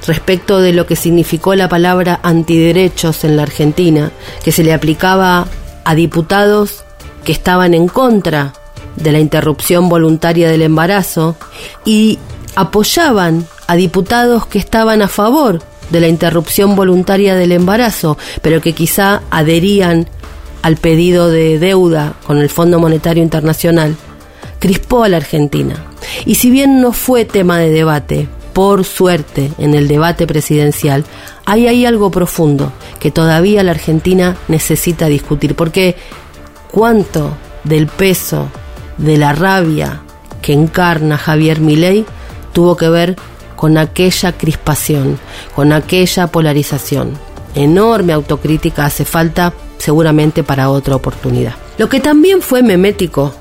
respecto 0.06 0.60
de 0.60 0.74
lo 0.74 0.86
que 0.86 0.98
significó 0.98 1.56
la 1.56 1.70
palabra 1.70 2.20
antiderechos 2.22 3.24
en 3.24 3.38
la 3.38 3.44
Argentina, 3.44 4.12
que 4.44 4.52
se 4.52 4.64
le 4.64 4.74
aplicaba 4.74 5.48
a 5.86 5.96
diputados 5.96 6.84
que 7.24 7.32
estaban 7.32 7.74
en 7.74 7.88
contra 7.88 8.54
de 8.96 9.12
la 9.12 9.20
interrupción 9.20 9.90
voluntaria 9.90 10.50
del 10.50 10.62
embarazo 10.62 11.36
y 11.84 12.20
apoyaban 12.56 13.46
a 13.68 13.76
diputados 13.76 14.46
que 14.46 14.60
estaban 14.60 15.02
a 15.02 15.08
favor 15.08 15.62
de 15.90 16.00
la 16.00 16.08
interrupción 16.08 16.76
voluntaria 16.76 17.36
del 17.36 17.52
embarazo, 17.52 18.18
pero 18.42 18.62
que 18.62 18.74
quizá 18.74 19.22
adherían 19.30 20.08
al 20.62 20.78
pedido 20.78 21.30
de 21.30 21.60
deuda 21.60 22.14
con 22.26 22.38
el 22.38 22.50
Fondo 22.50 22.80
Monetario 22.80 23.22
Internacional, 23.22 23.96
crispó 24.60 25.04
a 25.04 25.10
la 25.10 25.18
Argentina. 25.18 25.76
Y 26.26 26.36
si 26.36 26.50
bien 26.50 26.82
no 26.82 26.92
fue 26.92 27.26
tema 27.26 27.60
de 27.60 27.70
debate, 27.70 28.28
por 28.54 28.86
suerte, 28.86 29.52
en 29.58 29.76
el 29.76 29.88
debate 29.88 30.26
presidencial, 30.26 31.04
hay 31.46 31.68
ahí 31.68 31.86
algo 31.86 32.10
profundo 32.10 32.72
que 33.00 33.12
todavía 33.12 33.64
la 33.64 33.72
Argentina 33.72 34.38
necesita 34.48 35.08
discutir, 35.08 35.56
porque 35.56 35.98
cuánto 36.72 37.34
del 37.64 37.88
peso 37.88 38.48
de 38.98 39.18
la 39.18 39.34
rabia 39.34 40.02
que 40.42 40.54
encarna 40.54 41.18
Javier 41.18 41.60
Milei 41.60 42.06
tuvo 42.54 42.78
que 42.78 42.90
ver 42.90 43.16
con 43.56 43.78
aquella 43.78 44.34
crispación, 44.34 45.20
con 45.56 45.74
aquella 45.74 46.28
polarización. 46.28 47.18
Enorme 47.56 48.14
autocrítica 48.14 48.86
hace 48.86 49.06
falta 49.06 49.54
seguramente 49.78 50.44
para 50.44 50.70
otra 50.70 50.96
oportunidad. 50.96 51.54
Lo 51.78 51.90
que 51.90 52.00
también 52.00 52.42
fue 52.42 52.64
memético 52.64 53.34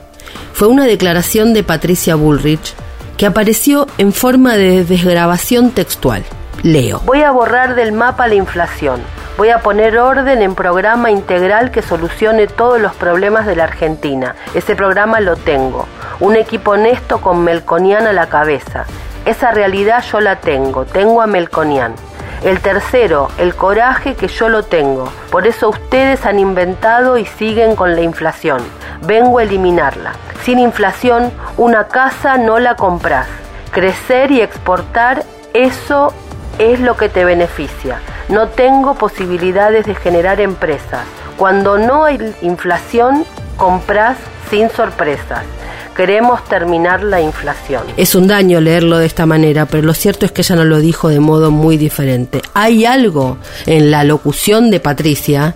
fue 0.53 0.69
una 0.69 0.85
declaración 0.85 1.53
de 1.53 1.63
Patricia 1.63 2.15
Bullrich 2.15 2.75
que 3.17 3.27
apareció 3.27 3.87
en 3.99 4.13
forma 4.13 4.57
de 4.57 4.85
desgrabación 4.85 5.71
textual. 5.71 6.25
Leo. 6.63 7.01
Voy 7.05 7.23
a 7.23 7.31
borrar 7.31 7.75
del 7.75 7.93
mapa 7.93 8.27
la 8.27 8.37
inflación 8.37 9.01
Voy 9.37 9.51
a 9.51 9.59
poner 9.59 9.99
orden 9.99 10.43
en 10.43 10.55
programa 10.55 11.11
integral 11.11 11.73
que 11.73 11.83
solucione 11.83 12.47
todos 12.47 12.81
los 12.81 12.95
problemas 12.95 13.47
de 13.47 13.57
la 13.57 13.65
Argentina. 13.65 14.37
Ese 14.55 14.77
programa 14.77 15.19
lo 15.19 15.35
tengo. 15.35 15.89
Un 16.21 16.37
equipo 16.37 16.73
honesto 16.73 17.21
con 17.21 17.43
Melconian 17.43 18.07
a 18.07 18.13
la 18.13 18.29
cabeza. 18.29 18.85
Esa 19.25 19.51
realidad 19.51 20.05
yo 20.05 20.21
la 20.21 20.37
tengo. 20.37 20.85
Tengo 20.85 21.21
a 21.21 21.27
Melconian. 21.27 21.97
El 22.45 22.61
tercero, 22.61 23.29
el 23.37 23.57
coraje 23.57 24.15
que 24.15 24.29
yo 24.29 24.49
lo 24.49 24.63
tengo. 24.63 25.11
Por 25.33 25.49
eso 25.49 25.69
ustedes 25.69 26.25
han 26.27 26.39
inventado 26.39 27.19
y 27.19 27.27
siguen 27.27 27.75
con 27.75 27.97
la 27.97 28.03
inflación. 28.03 28.63
Vengo 29.05 29.41
a 29.41 29.43
eliminarla. 29.43 30.13
Sin 30.45 30.61
inflación, 30.61 31.33
una 31.57 31.89
casa 31.89 32.37
no 32.37 32.61
la 32.61 32.77
compras. 32.77 33.27
Crecer 33.73 34.31
y 34.31 34.43
exportar, 34.43 35.25
eso 35.55 36.13
es 36.59 36.81
lo 36.81 36.97
que 36.97 37.09
te 37.09 37.25
beneficia. 37.25 38.01
No 38.29 38.49
tengo 38.49 38.95
posibilidades 38.95 39.87
de 39.87 39.95
generar 39.95 40.41
empresas. 40.41 41.07
Cuando 41.37 41.79
no 41.79 42.05
hay 42.05 42.19
inflación, 42.43 43.25
compras 43.57 44.17
sin 44.51 44.71
sorpresas. 44.71 45.45
Queremos 45.97 46.43
terminar 46.45 47.03
la 47.05 47.21
inflación. 47.21 47.85
Es 47.97 48.15
un 48.15 48.27
daño 48.27 48.61
leerlo 48.61 48.99
de 48.99 49.07
esta 49.07 49.27
manera, 49.27 49.67
pero 49.67 49.85
lo 49.85 49.95
cierto 49.95 50.27
es 50.27 50.33
que 50.33 50.43
ella 50.43 50.57
no 50.57 50.65
lo 50.65 50.79
dijo 50.79 51.09
de 51.09 51.21
modo 51.21 51.51
muy 51.51 51.77
diferente. 51.77 52.43
Hay 52.53 52.85
algo 52.85 53.39
en 53.67 53.91
la 53.91 54.03
locución 54.03 54.71
de 54.71 54.81
Patricia 54.81 55.55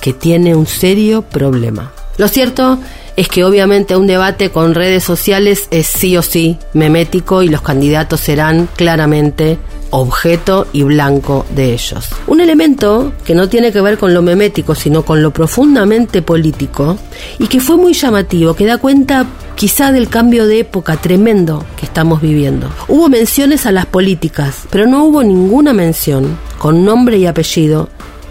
que 0.00 0.12
tiene 0.12 0.54
un 0.54 0.66
serio 0.66 1.22
problema. 1.22 1.92
Lo 2.16 2.28
cierto 2.28 2.78
es 3.16 3.28
que 3.28 3.44
obviamente 3.44 3.96
un 3.96 4.06
debate 4.06 4.50
con 4.50 4.74
redes 4.74 5.04
sociales 5.04 5.68
es 5.70 5.86
sí 5.86 6.16
o 6.16 6.22
sí 6.22 6.58
memético 6.72 7.42
y 7.42 7.48
los 7.48 7.62
candidatos 7.62 8.20
serán 8.20 8.68
claramente 8.76 9.58
objeto 9.96 10.66
y 10.72 10.82
blanco 10.82 11.46
de 11.54 11.72
ellos. 11.72 12.08
Un 12.26 12.40
elemento 12.40 13.12
que 13.24 13.34
no 13.34 13.48
tiene 13.48 13.70
que 13.70 13.80
ver 13.80 13.96
con 13.96 14.12
lo 14.12 14.22
memético, 14.22 14.74
sino 14.74 15.04
con 15.04 15.22
lo 15.22 15.30
profundamente 15.30 16.20
político 16.20 16.98
y 17.38 17.46
que 17.46 17.60
fue 17.60 17.76
muy 17.76 17.94
llamativo, 17.94 18.54
que 18.54 18.66
da 18.66 18.78
cuenta 18.78 19.24
quizá 19.54 19.92
del 19.92 20.08
cambio 20.08 20.46
de 20.46 20.60
época 20.60 20.96
tremendo 20.96 21.64
que 21.76 21.86
estamos 21.86 22.20
viviendo. 22.20 22.68
Hubo 22.88 23.08
menciones 23.08 23.66
a 23.66 23.72
las 23.72 23.86
políticas, 23.86 24.66
pero 24.68 24.86
no 24.86 25.04
hubo 25.04 25.22
ninguna 25.22 25.72
mención 25.72 26.36
con 26.58 26.84
nombre 26.84 27.18
y 27.18 27.26
apellido 27.26 27.88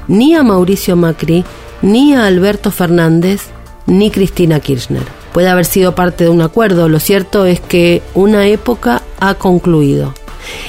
ni 0.09 0.35
a 0.35 0.43
Mauricio 0.43 0.97
Macri, 0.97 1.45
ni 1.81 2.13
a 2.13 2.25
Alberto 2.25 2.71
Fernández, 2.71 3.43
ni 3.85 4.11
Cristina 4.11 4.59
Kirchner. 4.59 5.03
Puede 5.31 5.47
haber 5.47 5.65
sido 5.65 5.95
parte 5.95 6.25
de 6.25 6.29
un 6.29 6.41
acuerdo, 6.41 6.89
lo 6.89 6.99
cierto 6.99 7.45
es 7.45 7.61
que 7.61 8.01
una 8.13 8.47
época 8.47 9.01
ha 9.21 9.35
concluido. 9.35 10.13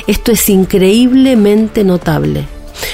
Esto 0.06 0.32
es 0.32 0.48
increíblemente 0.48 1.84
notable. 1.84 2.46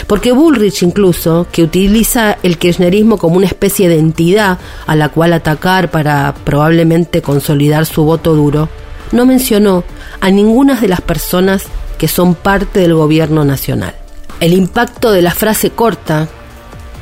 Porque 0.06 0.32
Bullrich 0.32 0.82
incluso, 0.82 1.46
que 1.50 1.62
utiliza 1.62 2.36
el 2.42 2.58
kirchnerismo 2.58 3.18
como 3.18 3.36
una 3.36 3.46
especie 3.46 3.88
de 3.88 3.98
entidad 3.98 4.58
a 4.86 4.96
la 4.96 5.08
cual 5.08 5.32
atacar 5.32 5.90
para 5.90 6.34
probablemente 6.44 7.22
consolidar 7.22 7.86
su 7.86 8.04
voto 8.04 8.34
duro, 8.34 8.68
no 9.12 9.26
mencionó 9.26 9.84
a 10.20 10.30
ninguna 10.30 10.80
de 10.80 10.88
las 10.88 11.00
personas 11.00 11.64
que 11.98 12.08
son 12.08 12.34
parte 12.34 12.80
del 12.80 12.94
gobierno 12.94 13.44
nacional. 13.44 13.94
El 14.40 14.52
impacto 14.52 15.12
de 15.12 15.22
la 15.22 15.32
frase 15.32 15.70
corta 15.70 16.28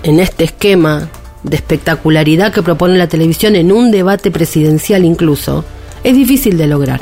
en 0.03 0.21
este 0.21 0.45
esquema 0.45 1.09
de 1.43 1.57
espectacularidad 1.57 2.53
que 2.53 2.63
propone 2.63 2.99
la 2.99 3.09
televisión 3.09 3.57
en 3.57 3.73
un 3.73 3.91
debate 3.91 4.31
presidencial 4.31 5.05
incluso, 5.05 5.65
es 6.05 6.15
difícil 6.15 6.57
de 6.59 6.67
lograr. 6.67 7.01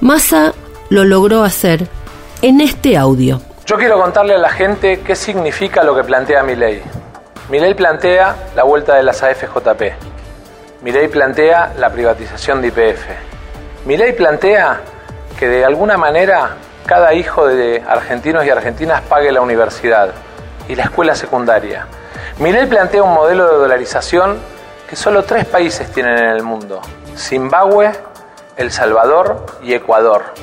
Massa 0.00 0.54
lo 0.88 1.04
logró 1.04 1.42
hacer 1.42 1.88
en 2.42 2.60
este 2.60 2.96
audio. 2.96 3.40
Yo 3.64 3.76
quiero 3.76 4.00
contarle 4.00 4.34
a 4.34 4.38
la 4.38 4.50
gente 4.50 5.00
qué 5.00 5.14
significa 5.14 5.82
lo 5.82 5.94
que 5.94 6.04
plantea 6.04 6.42
mi 6.42 6.56
ley. 6.56 6.82
Mi 7.48 7.60
ley 7.60 7.74
plantea 7.74 8.34
la 8.54 8.64
vuelta 8.64 8.96
de 8.96 9.04
las 9.04 9.22
AFJP. 9.22 9.82
Mi 10.82 10.92
ley 10.92 11.08
plantea 11.08 11.72
la 11.78 11.90
privatización 11.90 12.60
de 12.60 12.68
IPF. 12.68 13.06
Mi 13.86 13.96
ley 13.96 14.12
plantea 14.12 14.80
que 15.38 15.48
de 15.48 15.64
alguna 15.64 15.96
manera 15.96 16.56
cada 16.84 17.14
hijo 17.14 17.46
de 17.46 17.82
argentinos 17.86 18.44
y 18.44 18.50
argentinas 18.50 19.00
pague 19.02 19.30
la 19.30 19.40
universidad 19.40 20.10
y 20.68 20.74
la 20.74 20.84
escuela 20.84 21.14
secundaria 21.14 21.86
Milei 22.38 22.66
plantea 22.66 23.02
un 23.02 23.12
modelo 23.12 23.46
de 23.46 23.56
dolarización 23.56 24.38
que 24.88 24.96
solo 24.96 25.22
tres 25.22 25.44
países 25.44 25.90
tienen 25.92 26.18
en 26.18 26.30
el 26.30 26.42
mundo, 26.42 26.80
Zimbabue, 27.16 27.92
El 28.56 28.72
Salvador 28.72 29.46
y 29.62 29.74
Ecuador. 29.74 30.34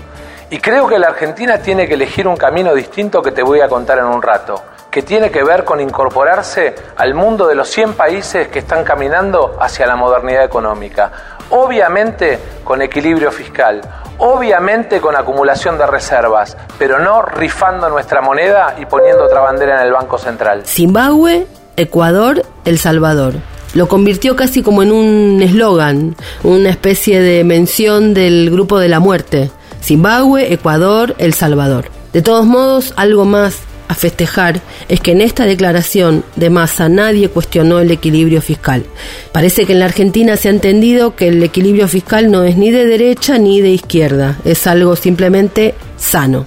Y 0.52 0.58
creo 0.60 0.88
que 0.88 0.98
la 0.98 1.10
Argentina 1.10 1.60
tiene 1.60 1.88
que 1.88 1.94
elegir 1.94 2.28
un 2.28 2.36
camino 2.36 2.74
distinto 2.74 3.22
que 3.22 3.32
te 3.32 3.44
voy 3.44 3.62
a 3.62 3.68
contar 3.68 4.00
en 4.00 4.06
un 4.06 4.20
rato, 4.20 4.64
que 4.90 5.04
tiene 5.04 5.30
que 5.30 5.44
ver 5.44 5.64
con 5.64 5.80
incorporarse 5.80 6.74
al 6.98 7.14
mundo 7.14 7.46
de 7.46 7.54
los 7.54 7.70
100 7.70 7.94
países 7.94 8.48
que 8.48 8.60
están 8.60 8.84
caminando 8.84 9.58
hacia 9.62 9.86
la 9.86 9.96
modernidad 9.96 10.44
económica. 10.44 11.12
Obviamente 11.52 12.40
con 12.64 12.82
equilibrio 12.82 13.32
fiscal, 13.32 13.82
obviamente 14.18 15.00
con 15.00 15.16
acumulación 15.16 15.78
de 15.78 15.86
reservas, 15.86 16.58
pero 16.80 16.98
no 16.98 17.22
rifando 17.22 17.88
nuestra 17.88 18.22
moneda 18.22 18.76
y 18.80 18.88
poniendo 18.88 19.26
otra 19.26 19.42
bandera 19.42 19.80
en 19.80 19.86
el 19.86 19.94
Banco 19.94 20.18
Central. 20.18 20.64
Zimbabue 20.66 21.46
Ecuador, 21.78 22.44
El 22.66 22.80
Salvador. 22.80 23.36
Lo 23.76 23.88
convirtió 23.88 24.36
casi 24.36 24.64
como 24.64 24.82
en 24.82 24.92
un 24.92 25.42
eslogan, 25.44 26.16
una 26.44 26.72
especie 26.72 27.22
de 27.22 27.44
mención 27.44 28.16
del 28.16 28.50
grupo 28.50 28.80
de 28.80 28.90
la 28.90 29.00
muerte. 29.00 29.52
Zimbabue, 29.82 30.54
Ecuador, 30.54 31.16
El 31.18 31.34
Salvador. 31.34 31.90
De 32.14 32.22
todos 32.22 32.46
modos, 32.46 32.94
algo 32.96 33.26
más 33.26 33.60
a 33.90 33.96
festejar 33.96 34.62
es 34.88 35.02
que 35.02 35.12
en 35.12 35.20
esta 35.20 35.46
declaración 35.46 36.24
de 36.36 36.50
masa 36.50 36.90
nadie 36.90 37.28
cuestionó 37.28 37.80
el 37.80 37.90
equilibrio 37.92 38.42
fiscal. 38.42 38.86
Parece 39.32 39.66
que 39.66 39.74
en 39.74 39.80
la 39.80 39.86
Argentina 39.86 40.38
se 40.38 40.48
ha 40.48 40.52
entendido 40.52 41.16
que 41.16 41.28
el 41.28 41.42
equilibrio 41.42 41.88
fiscal 41.88 42.32
no 42.32 42.44
es 42.44 42.56
ni 42.56 42.70
de 42.70 42.86
derecha 42.86 43.38
ni 43.40 43.62
de 43.62 43.72
izquierda, 43.72 44.38
es 44.46 44.68
algo 44.68 44.96
simplemente 44.96 45.74
sano. 45.98 46.46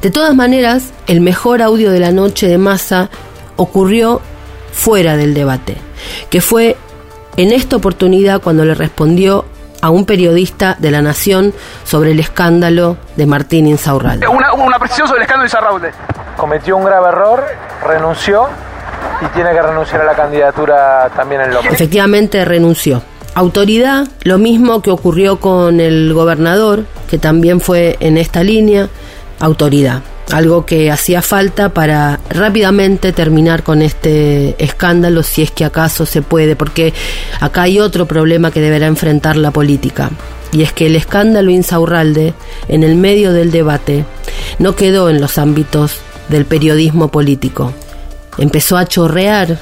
De 0.00 0.10
todas 0.10 0.34
maneras, 0.34 0.92
el 1.06 1.20
mejor 1.20 1.60
audio 1.60 1.90
de 1.90 2.00
la 2.00 2.12
noche 2.12 2.48
de 2.48 2.58
masa 2.58 3.10
ocurrió 3.56 4.22
fuera 4.72 5.18
del 5.18 5.34
debate, 5.34 5.76
que 6.30 6.40
fue 6.40 6.76
en 7.36 7.52
esta 7.52 7.76
oportunidad 7.76 8.40
cuando 8.40 8.64
le 8.64 8.74
respondió 8.74 9.44
a 9.80 9.90
un 9.90 10.04
periodista 10.04 10.76
de 10.78 10.90
La 10.90 11.02
Nación 11.02 11.54
sobre 11.84 12.12
el 12.12 12.20
escándalo 12.20 12.96
de 13.16 13.26
Martín 13.26 13.66
Insaurralde. 13.66 14.26
Una, 14.26 14.52
una 14.52 14.78
precisión 14.78 15.08
sobre 15.08 15.20
el 15.20 15.22
escándalo 15.22 15.42
de 15.42 15.46
Insaurralde. 15.48 15.92
Cometió 16.36 16.76
un 16.76 16.84
grave 16.84 17.08
error, 17.08 17.44
renunció 17.86 18.48
y 19.22 19.26
tiene 19.34 19.52
que 19.52 19.62
renunciar 19.62 20.02
a 20.02 20.04
la 20.04 20.14
candidatura 20.14 21.10
también 21.14 21.42
en 21.42 21.54
López. 21.54 21.72
Efectivamente 21.72 22.44
renunció. 22.44 23.02
Autoridad, 23.34 24.08
lo 24.22 24.38
mismo 24.38 24.82
que 24.82 24.90
ocurrió 24.90 25.38
con 25.38 25.80
el 25.80 26.12
gobernador, 26.12 26.84
que 27.08 27.18
también 27.18 27.60
fue 27.60 27.96
en 28.00 28.18
esta 28.18 28.42
línea, 28.42 28.88
autoridad 29.38 30.02
algo 30.32 30.64
que 30.66 30.90
hacía 30.90 31.22
falta 31.22 31.70
para 31.70 32.20
rápidamente 32.30 33.12
terminar 33.12 33.62
con 33.62 33.82
este 33.82 34.54
escándalo, 34.62 35.22
si 35.22 35.42
es 35.42 35.50
que 35.50 35.64
acaso 35.64 36.06
se 36.06 36.22
puede, 36.22 36.56
porque 36.56 36.92
acá 37.40 37.62
hay 37.62 37.80
otro 37.80 38.06
problema 38.06 38.50
que 38.50 38.60
deberá 38.60 38.86
enfrentar 38.86 39.36
la 39.36 39.50
política, 39.50 40.10
y 40.52 40.62
es 40.62 40.72
que 40.72 40.86
el 40.86 40.96
escándalo 40.96 41.50
Insaurralde, 41.50 42.34
en 42.68 42.82
el 42.82 42.96
medio 42.96 43.32
del 43.32 43.50
debate, 43.50 44.04
no 44.58 44.74
quedó 44.74 45.10
en 45.10 45.20
los 45.20 45.38
ámbitos 45.38 45.98
del 46.28 46.44
periodismo 46.44 47.08
político, 47.08 47.72
empezó 48.38 48.76
a 48.76 48.86
chorrear 48.86 49.58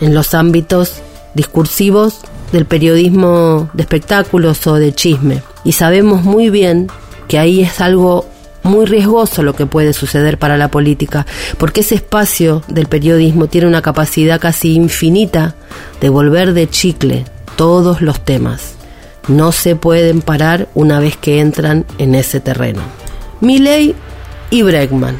en 0.00 0.14
los 0.14 0.34
ámbitos 0.34 0.94
discursivos 1.34 2.20
del 2.52 2.66
periodismo 2.66 3.68
de 3.72 3.82
espectáculos 3.82 4.66
o 4.66 4.74
de 4.74 4.94
chisme. 4.94 5.42
Y 5.64 5.72
sabemos 5.72 6.22
muy 6.22 6.50
bien 6.50 6.88
que 7.26 7.38
ahí 7.38 7.62
es 7.62 7.80
algo 7.80 8.26
muy 8.64 8.86
riesgoso 8.86 9.42
lo 9.42 9.54
que 9.54 9.66
puede 9.66 9.92
suceder 9.92 10.38
para 10.38 10.56
la 10.56 10.68
política, 10.68 11.26
porque 11.58 11.82
ese 11.82 11.94
espacio 11.94 12.62
del 12.66 12.86
periodismo 12.86 13.46
tiene 13.46 13.68
una 13.68 13.82
capacidad 13.82 14.40
casi 14.40 14.74
infinita 14.74 15.54
de 16.00 16.08
volver 16.08 16.52
de 16.52 16.68
chicle 16.68 17.24
todos 17.56 18.00
los 18.00 18.24
temas. 18.24 18.74
No 19.28 19.52
se 19.52 19.76
pueden 19.76 20.20
parar 20.20 20.68
una 20.74 20.98
vez 20.98 21.16
que 21.16 21.40
entran 21.40 21.86
en 21.98 22.14
ese 22.14 22.40
terreno. 22.40 22.82
Milley 23.40 23.94
y 24.50 24.62
Bregman 24.62 25.18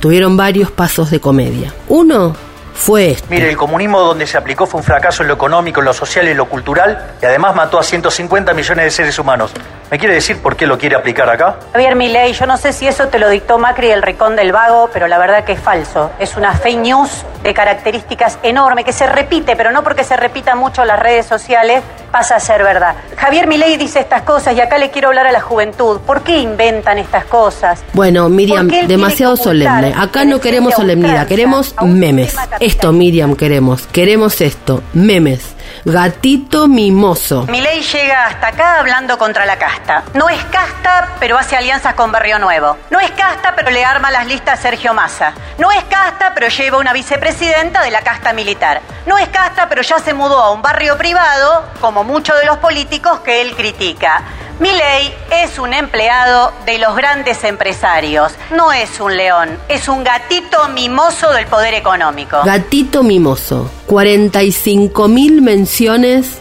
tuvieron 0.00 0.36
varios 0.36 0.70
pasos 0.70 1.10
de 1.10 1.20
comedia. 1.20 1.74
Uno 1.88 2.34
fue 2.74 3.12
este. 3.12 3.28
Mire, 3.28 3.50
el 3.50 3.56
comunismo 3.56 4.00
donde 4.00 4.26
se 4.26 4.36
aplicó 4.36 4.66
fue 4.66 4.80
un 4.80 4.84
fracaso 4.84 5.22
en 5.22 5.28
lo 5.28 5.34
económico, 5.34 5.80
en 5.80 5.86
lo 5.86 5.92
social 5.92 6.26
y 6.26 6.30
en 6.30 6.36
lo 6.36 6.48
cultural, 6.48 7.14
y 7.20 7.26
además 7.26 7.54
mató 7.54 7.78
a 7.78 7.82
150 7.82 8.52
millones 8.54 8.84
de 8.84 8.90
seres 8.90 9.18
humanos. 9.18 9.52
¿Me 9.90 9.98
quiere 9.98 10.14
decir 10.14 10.40
por 10.40 10.56
qué 10.56 10.66
lo 10.66 10.78
quiere 10.78 10.96
aplicar 10.96 11.28
acá? 11.28 11.56
Javier 11.72 11.96
Milei, 11.96 12.32
yo 12.32 12.46
no 12.46 12.56
sé 12.56 12.72
si 12.72 12.86
eso 12.86 13.08
te 13.08 13.18
lo 13.18 13.28
dictó 13.28 13.58
Macri 13.58 13.90
el 13.90 14.02
Ricón 14.02 14.36
del 14.36 14.50
Vago, 14.50 14.88
pero 14.90 15.06
la 15.06 15.18
verdad 15.18 15.44
que 15.44 15.52
es 15.52 15.60
falso. 15.60 16.10
Es 16.18 16.36
una 16.36 16.54
fake 16.54 16.78
news 16.78 17.26
de 17.42 17.52
características 17.52 18.38
enormes 18.42 18.86
que 18.86 18.92
se 18.92 19.06
repite, 19.06 19.54
pero 19.54 19.70
no 19.70 19.82
porque 19.82 20.02
se 20.02 20.16
repita 20.16 20.54
mucho 20.54 20.82
en 20.82 20.88
las 20.88 20.98
redes 20.98 21.26
sociales 21.26 21.82
pasa 22.12 22.36
a 22.36 22.40
ser 22.40 22.62
verdad. 22.62 22.94
Javier 23.16 23.46
Milei 23.46 23.76
dice 23.76 23.98
estas 23.98 24.22
cosas 24.22 24.54
y 24.54 24.60
acá 24.60 24.78
le 24.78 24.90
quiero 24.90 25.08
hablar 25.08 25.26
a 25.26 25.32
la 25.32 25.40
juventud. 25.40 25.98
¿Por 26.00 26.22
qué 26.22 26.38
inventan 26.38 26.98
estas 26.98 27.24
cosas? 27.24 27.82
Bueno, 27.94 28.28
Miriam, 28.28 28.68
demasiado 28.68 29.36
solemne. 29.36 29.94
Acá 29.96 30.24
no 30.24 30.38
queremos 30.38 30.74
solemnidad, 30.74 31.26
queremos 31.26 31.74
memes. 31.82 32.36
Esto, 32.62 32.92
Miriam, 32.92 33.34
queremos. 33.34 33.88
Queremos 33.88 34.40
esto, 34.40 34.84
memes. 34.94 35.56
Gatito 35.84 36.68
mimoso. 36.68 37.46
Milei 37.48 37.82
llega 37.82 38.26
hasta 38.26 38.48
acá 38.48 38.78
hablando 38.78 39.18
contra 39.18 39.46
la 39.46 39.58
casta. 39.58 40.04
No 40.14 40.28
es 40.28 40.42
casta, 40.44 41.16
pero 41.18 41.38
hace 41.38 41.56
alianzas 41.56 41.94
con 41.94 42.12
Barrio 42.12 42.38
Nuevo. 42.38 42.76
No 42.90 43.00
es 43.00 43.10
casta, 43.12 43.54
pero 43.54 43.70
le 43.70 43.84
arma 43.84 44.10
las 44.10 44.26
listas 44.26 44.58
a 44.58 44.62
Sergio 44.62 44.94
Massa. 44.94 45.32
No 45.58 45.70
es 45.70 45.84
casta, 45.84 46.32
pero 46.34 46.48
lleva 46.48 46.78
una 46.78 46.92
vicepresidenta 46.92 47.82
de 47.82 47.90
la 47.90 48.02
casta 48.02 48.32
militar. 48.32 48.80
No 49.06 49.18
es 49.18 49.28
casta, 49.28 49.68
pero 49.68 49.82
ya 49.82 49.98
se 49.98 50.14
mudó 50.14 50.38
a 50.40 50.50
un 50.50 50.62
barrio 50.62 50.96
privado, 50.96 51.64
como 51.80 52.04
muchos 52.04 52.38
de 52.38 52.46
los 52.46 52.58
políticos 52.58 53.20
que 53.20 53.40
él 53.40 53.54
critica. 53.54 54.22
Milei 54.60 55.12
es 55.30 55.58
un 55.58 55.72
empleado 55.72 56.52
de 56.66 56.78
los 56.78 56.94
grandes 56.94 57.42
empresarios. 57.42 58.32
No 58.54 58.72
es 58.72 59.00
un 59.00 59.16
león, 59.16 59.58
es 59.68 59.88
un 59.88 60.04
gatito 60.04 60.68
mimoso 60.68 61.32
del 61.32 61.46
poder 61.46 61.74
económico. 61.74 62.40
Gatito 62.44 63.02
mimoso. 63.02 63.68
45 63.92 65.06
mil 65.06 65.42
menciones 65.42 66.38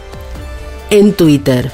en 0.89 1.11
Twitter. 1.11 1.69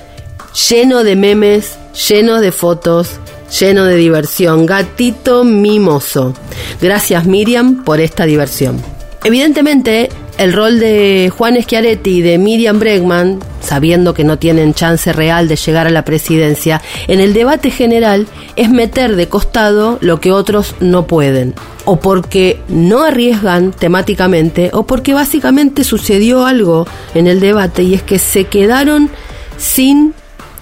Lleno 0.72 1.04
de 1.04 1.16
memes, 1.16 1.78
lleno 2.10 2.42
de 2.42 2.52
fotos, 2.52 3.20
lleno 3.60 3.86
de 3.86 3.96
diversión. 3.96 4.66
Gatito 4.66 5.44
mimoso. 5.44 6.34
Gracias 6.82 7.28
Miriam 7.28 7.84
por 7.84 8.00
esta 8.00 8.26
diversión. 8.26 8.82
Evidentemente, 9.24 10.10
el 10.40 10.52
rol 10.52 10.80
de 10.80 11.32
Juan 11.38 11.62
Schiaretti 11.62 12.10
y 12.10 12.22
de 12.22 12.40
Miriam 12.40 12.80
Bregman, 12.80 13.38
sabiendo 13.60 14.14
que 14.14 14.24
no 14.24 14.38
tienen 14.38 14.74
chance 14.74 15.12
real 15.14 15.48
de 15.48 15.56
llegar 15.56 15.88
a 15.88 15.92
la 15.92 16.04
presidencia, 16.04 16.82
en 17.08 17.20
el 17.20 17.34
debate 17.34 17.72
general 17.72 18.28
es 18.56 18.70
meter 18.70 19.16
de 19.16 19.28
costado 19.28 19.98
lo 20.02 20.20
que 20.20 20.32
otros 20.32 20.76
no 20.80 21.08
pueden, 21.08 21.54
o 21.86 22.00
porque 22.00 22.60
no 22.68 23.04
arriesgan 23.04 23.72
temáticamente, 23.72 24.70
o 24.74 24.86
porque 24.86 25.14
básicamente 25.14 25.84
sucedió 25.84 26.46
algo 26.46 26.88
en 27.14 27.28
el 27.28 27.40
debate 27.40 27.84
y 27.84 27.94
es 27.94 28.04
que 28.04 28.20
se 28.20 28.46
quedaron 28.46 29.10
sin 29.58 30.14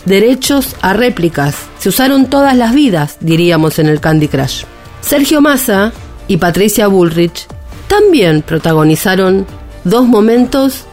derechos 0.05 0.75
a 0.81 0.93
réplicas. 0.93 1.55
Se 1.79 1.89
usaron 1.89 2.27
todas 2.27 2.55
las 2.55 2.73
vidas, 2.73 3.17
diríamos 3.19 3.79
en 3.79 3.87
el 3.87 3.99
Candy 3.99 4.27
Crush. 4.27 4.63
Sergio 5.01 5.41
Massa 5.41 5.91
y 6.27 6.37
Patricia 6.37 6.87
Bullrich 6.87 7.47
también 7.87 8.41
protagonizaron 8.41 9.45
dos 9.83 10.07
momentos 10.07 10.85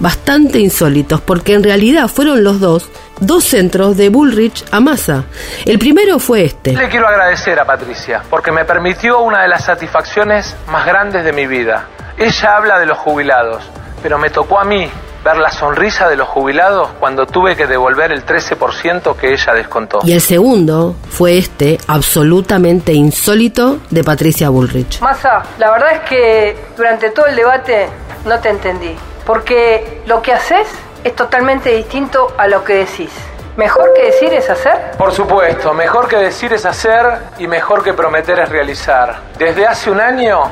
bastante 0.00 0.58
insólitos, 0.58 1.20
porque 1.20 1.54
en 1.54 1.64
realidad 1.64 2.08
fueron 2.08 2.44
los 2.44 2.60
dos 2.60 2.90
dos 3.20 3.44
centros 3.44 3.96
de 3.96 4.08
Bullrich 4.08 4.64
a 4.70 4.80
Massa. 4.80 5.24
El 5.64 5.78
primero 5.78 6.18
fue 6.18 6.44
este. 6.44 6.72
Le 6.72 6.88
quiero 6.88 7.08
agradecer 7.08 7.58
a 7.58 7.64
Patricia, 7.64 8.22
porque 8.28 8.52
me 8.52 8.64
permitió 8.64 9.20
una 9.20 9.42
de 9.42 9.48
las 9.48 9.64
satisfacciones 9.64 10.54
más 10.70 10.86
grandes 10.86 11.24
de 11.24 11.32
mi 11.32 11.46
vida. 11.46 11.86
Ella 12.16 12.56
habla 12.56 12.78
de 12.78 12.86
los 12.86 12.98
jubilados, 12.98 13.62
pero 14.02 14.18
me 14.18 14.30
tocó 14.30 14.58
a 14.58 14.64
mí 14.64 14.88
ver 15.24 15.36
la 15.38 15.50
sonrisa 15.50 16.08
de 16.08 16.16
los 16.16 16.28
jubilados 16.28 16.90
cuando 17.00 17.26
tuve 17.26 17.56
que 17.56 17.66
devolver 17.66 18.12
el 18.12 18.24
13% 18.24 19.16
que 19.16 19.32
ella 19.32 19.54
descontó. 19.54 19.98
Y 20.04 20.12
el 20.12 20.20
segundo 20.20 20.94
fue 21.10 21.36
este, 21.36 21.78
absolutamente 21.88 22.92
insólito, 22.92 23.80
de 23.90 24.04
Patricia 24.04 24.50
Bullrich. 24.50 25.00
Massa, 25.00 25.42
la 25.58 25.72
verdad 25.72 25.92
es 25.94 26.00
que 26.08 26.56
durante 26.76 27.10
todo 27.10 27.26
el 27.26 27.34
debate 27.34 27.88
no 28.24 28.38
te 28.38 28.50
entendí, 28.50 28.94
porque 29.26 30.02
lo 30.06 30.22
que 30.22 30.32
haces 30.32 30.68
es 31.04 31.14
totalmente 31.14 31.70
distinto 31.70 32.32
a 32.38 32.46
lo 32.46 32.64
que 32.64 32.74
decís. 32.74 33.10
¿Mejor 33.56 33.92
que 33.94 34.04
decir 34.06 34.32
es 34.32 34.48
hacer? 34.48 34.92
Por 34.96 35.12
supuesto, 35.12 35.74
mejor 35.74 36.08
que 36.08 36.16
decir 36.16 36.52
es 36.52 36.64
hacer 36.64 37.04
y 37.38 37.46
mejor 37.46 37.82
que 37.82 37.92
prometer 37.92 38.38
es 38.38 38.48
realizar. 38.48 39.16
Desde 39.38 39.66
hace 39.66 39.90
un 39.90 40.00
año 40.00 40.44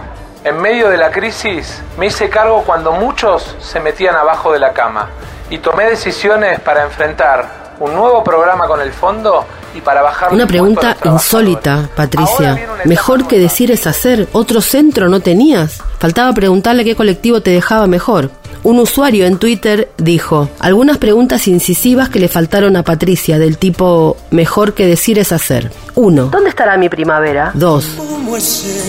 en 0.42 0.60
medio 0.60 0.90
de 0.90 0.96
la 0.96 1.10
crisis 1.10 1.82
me 1.98 2.06
hice 2.06 2.28
cargo 2.28 2.64
cuando 2.66 2.92
muchos 2.92 3.56
se 3.60 3.78
metían 3.80 4.16
abajo 4.16 4.52
de 4.52 4.58
la 4.58 4.72
cama 4.72 5.08
y 5.50 5.58
tomé 5.58 5.84
decisiones 5.84 6.60
para 6.60 6.82
enfrentar 6.82 7.74
un 7.80 7.94
nuevo 7.94 8.24
programa 8.24 8.66
con 8.66 8.80
el 8.80 8.92
fondo 8.92 9.44
y 9.74 9.80
para 9.80 10.02
bajar 10.02 10.32
Una 10.32 10.46
pregunta 10.46 10.96
insólita, 11.04 11.88
Patricia. 11.94 12.58
Mejor 12.84 13.26
que 13.26 13.38
decir 13.38 13.70
es 13.70 13.86
hacer. 13.86 14.28
¿Otro 14.32 14.60
centro 14.60 15.08
no 15.08 15.20
tenías? 15.20 15.82
Faltaba 15.98 16.32
preguntarle 16.32 16.84
qué 16.84 16.94
colectivo 16.94 17.40
te 17.40 17.50
dejaba 17.50 17.86
mejor. 17.86 18.30
Un 18.64 18.78
usuario 18.80 19.26
en 19.26 19.36
Twitter 19.36 19.90
dijo, 19.98 20.48
algunas 20.58 20.96
preguntas 20.96 21.48
incisivas 21.48 22.08
que 22.08 22.18
le 22.18 22.28
faltaron 22.28 22.76
a 22.76 22.82
Patricia, 22.82 23.38
del 23.38 23.58
tipo, 23.58 24.16
mejor 24.30 24.72
que 24.72 24.86
decir 24.86 25.18
es 25.18 25.32
hacer. 25.32 25.70
Uno. 25.94 26.24
¿Dónde 26.32 26.48
estará 26.48 26.78
mi 26.78 26.88
primavera? 26.88 27.50
Dos. 27.52 27.98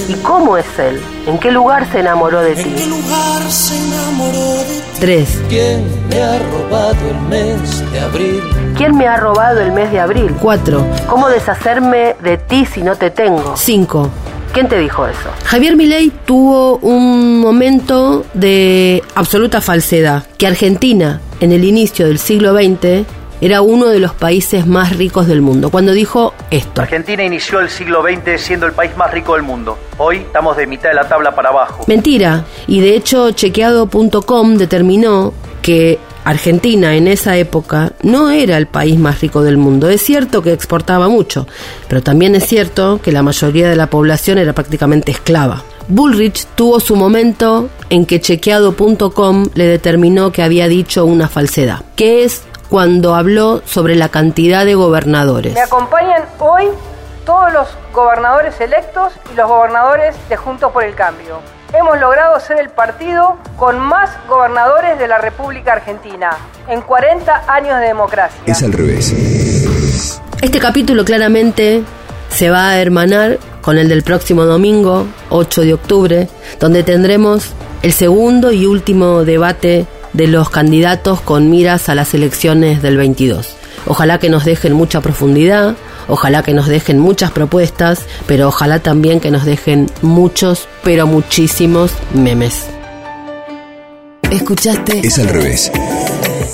¿Y 0.08 0.14
cómo 0.24 0.58
es 0.58 0.66
él? 0.80 1.02
¿En 1.28 1.38
qué 1.40 1.52
lugar 1.52 1.92
se 1.92 2.00
enamoró 2.00 2.40
de 2.40 2.56
ti? 2.56 2.74
Tres. 5.02 5.42
¿Quién 5.50 5.84
me 6.08 6.22
ha 6.22 6.40
robado 6.40 7.10
el 7.10 7.22
mes 7.28 7.92
de 7.92 8.00
abril? 8.00 8.44
¿Quién 8.78 8.96
me 8.96 9.08
ha 9.08 9.18
robado 9.18 9.60
el 9.60 9.74
mes 9.74 9.92
de 9.92 10.00
abril? 10.00 10.34
Cuatro. 10.42 10.88
¿Cómo 11.10 11.28
deshacerme 11.28 12.16
de 12.24 12.38
ti 12.38 12.66
si 12.66 12.82
no 12.82 12.96
te 12.96 13.10
tengo? 13.10 13.56
Cinco. 13.58 14.10
¿Quién 14.56 14.70
te 14.70 14.80
dijo 14.80 15.06
eso? 15.06 15.30
Javier 15.44 15.76
Milei 15.76 16.13
tuvo 16.26 16.78
un 16.78 17.41
momento 17.41 18.26
de 18.34 19.04
absoluta 19.13 19.60
falsedad, 19.60 20.26
que 20.38 20.48
Argentina, 20.48 21.20
en 21.41 21.52
el 21.52 21.65
inicio 21.65 22.08
del 22.08 22.20
siglo 22.20 22.54
XX, 22.54 23.06
era 23.41 23.62
uno 23.62 23.88
de 23.88 24.00
los 24.00 24.13
países 24.13 24.65
más 24.65 24.96
ricos 24.96 25.28
del 25.28 25.41
mundo, 25.41 25.72
cuando 25.72 25.91
dijo 25.91 26.34
esto. 26.52 26.82
Argentina 26.82 27.22
inició 27.26 27.60
el 27.60 27.70
siglo 27.70 28.02
XX 28.02 28.39
siendo 28.41 28.65
el 28.65 28.72
país 28.72 28.96
más 28.96 29.12
rico 29.12 29.34
del 29.34 29.44
mundo. 29.44 29.78
Hoy 29.98 30.20
estamos 30.20 30.56
de 30.56 30.68
mitad 30.68 30.88
de 30.88 30.96
la 30.96 31.10
tabla 31.10 31.36
para 31.36 31.50
abajo. 31.50 31.84
Mentira, 31.88 32.46
y 32.65 32.80
de 32.80 32.96
hecho 32.96 33.32
chequeado.com 33.32 34.56
determinó 34.56 35.34
que 35.62 36.00
Argentina 36.26 36.96
en 36.96 37.08
esa 37.08 37.38
época 37.38 37.94
no 38.02 38.32
era 38.32 38.58
el 38.58 38.68
país 38.68 39.00
más 39.00 39.22
rico 39.22 39.44
del 39.44 39.58
mundo. 39.58 39.90
Es 39.90 40.02
cierto 40.02 40.42
que 40.42 40.52
exportaba 40.52 41.08
mucho, 41.08 41.48
pero 41.88 42.02
también 42.02 42.36
es 42.36 42.46
cierto 42.46 43.00
que 43.02 43.12
la 43.12 43.24
mayoría 43.24 43.70
de 43.70 43.76
la 43.76 43.88
población 43.88 44.40
era 44.40 44.54
prácticamente 44.54 45.12
esclava. 45.12 45.64
Bullrich 45.88 46.48
tuvo 46.56 46.80
su 46.80 46.96
momento 46.96 47.70
en 47.92 48.08
que 48.08 48.20
chequeado.com 48.20 49.46
le 49.54 49.68
determinó 49.68 50.32
que 50.32 50.42
había 50.42 50.68
dicho 50.68 51.06
una 51.06 51.30
falsedad, 51.30 51.82
que 51.96 52.24
es 52.24 52.44
cuando 52.70 53.14
habló 53.14 53.62
sobre 53.66 53.96
la 53.96 54.10
cantidad 54.10 54.66
de 54.66 54.74
gobernadores. 54.74 55.54
Me 55.54 55.62
acompañan 55.62 56.24
hoy 56.40 56.66
todos 57.24 57.54
los 57.54 57.68
gobernadores 57.94 58.60
electos 58.60 59.14
y 59.32 59.36
los 59.36 59.48
gobernadores 59.48 60.16
de 60.28 60.38
Juntos 60.38 60.72
por 60.72 60.84
el 60.84 60.96
Cambio. 60.96 61.40
Hemos 61.78 62.00
logrado 62.00 62.40
ser 62.40 62.58
el 62.60 62.70
partido 62.70 63.38
con 63.58 63.78
más 63.80 64.10
gobernadores 64.30 64.98
de 64.98 65.10
la 65.10 65.18
República 65.18 65.74
Argentina 65.74 66.30
en 66.70 66.82
40 66.82 67.54
años 67.54 67.80
de 67.82 67.88
democracia. 67.88 68.40
Es 68.46 68.64
al 68.64 68.72
revés. 68.72 70.22
Este 70.42 70.60
capítulo 70.60 71.04
claramente 71.04 71.84
se 72.30 72.50
va 72.50 72.70
a 72.70 72.80
hermanar 72.80 73.40
con 73.60 73.78
el 73.78 73.90
del 73.90 74.04
próximo 74.04 74.46
domingo, 74.46 75.06
8 75.30 75.62
de 75.64 75.74
octubre, 75.74 76.30
donde 76.62 76.84
tendremos 76.84 77.52
el 77.82 77.92
segundo 77.92 78.54
y 78.54 78.66
último 78.66 79.26
debate 79.26 79.86
de 80.14 80.28
los 80.28 80.50
candidatos 80.50 81.20
con 81.20 81.50
miras 81.50 81.90
a 81.90 81.96
las 81.96 82.14
elecciones 82.14 82.82
del 82.82 82.96
22. 82.96 83.54
Ojalá 83.86 84.18
que 84.18 84.30
nos 84.30 84.46
dejen 84.46 84.72
mucha 84.72 85.02
profundidad, 85.02 85.76
ojalá 86.08 86.44
que 86.44 86.54
nos 86.54 86.68
dejen 86.68 87.00
muchas 87.00 87.32
propuestas, 87.32 88.00
pero 88.28 88.48
ojalá 88.48 88.80
también 88.80 89.20
que 89.20 89.32
nos 89.32 89.46
dejen 89.46 89.89
muchos, 90.02 90.68
pero 90.84 91.08
muchísimos 91.08 91.91
memes. 92.13 92.65
Escuchaste 94.32 95.06
Es 95.06 95.20
al 95.20 95.28
revés. 95.30 95.72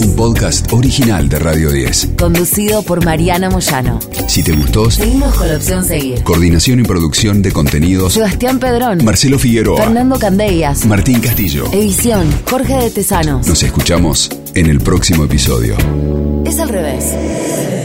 Un 0.02 0.16
podcast 0.16 0.72
original 0.74 1.30
de 1.30 1.40
Radio 1.40 1.72
10. 1.72 2.10
conducido 2.18 2.84
por 2.84 3.04
Mariana 3.06 3.50
Moyano. 3.50 4.00
Si 4.28 4.44
te 4.44 4.52
gustó, 4.52 4.90
Seguimos 4.92 5.34
con 5.36 5.48
la 5.48 5.56
opción 5.56 5.86
seguir. 5.86 6.24
coordinación 6.24 6.80
y 6.80 6.84
producción 6.84 7.42
de 7.42 7.52
contenidos, 7.52 8.14
Sebastián 8.14 8.60
Pedrón. 8.60 9.04
Marcelo 9.06 9.40
Figueroa, 9.40 9.84
Fernando 9.84 10.18
Candellas. 10.20 10.86
Martín 10.86 11.20
Castillo. 11.22 11.66
Edición 11.72 12.28
Jorge 12.50 12.76
de 12.76 12.90
Tesanos. 12.90 13.48
Nos 13.48 13.64
escuchamos 13.64 14.30
en 14.54 14.68
el 14.68 14.80
próximo 14.82 15.24
episodio. 15.26 15.76
Es 16.46 16.60
al 16.60 16.70
revés. 16.70 17.81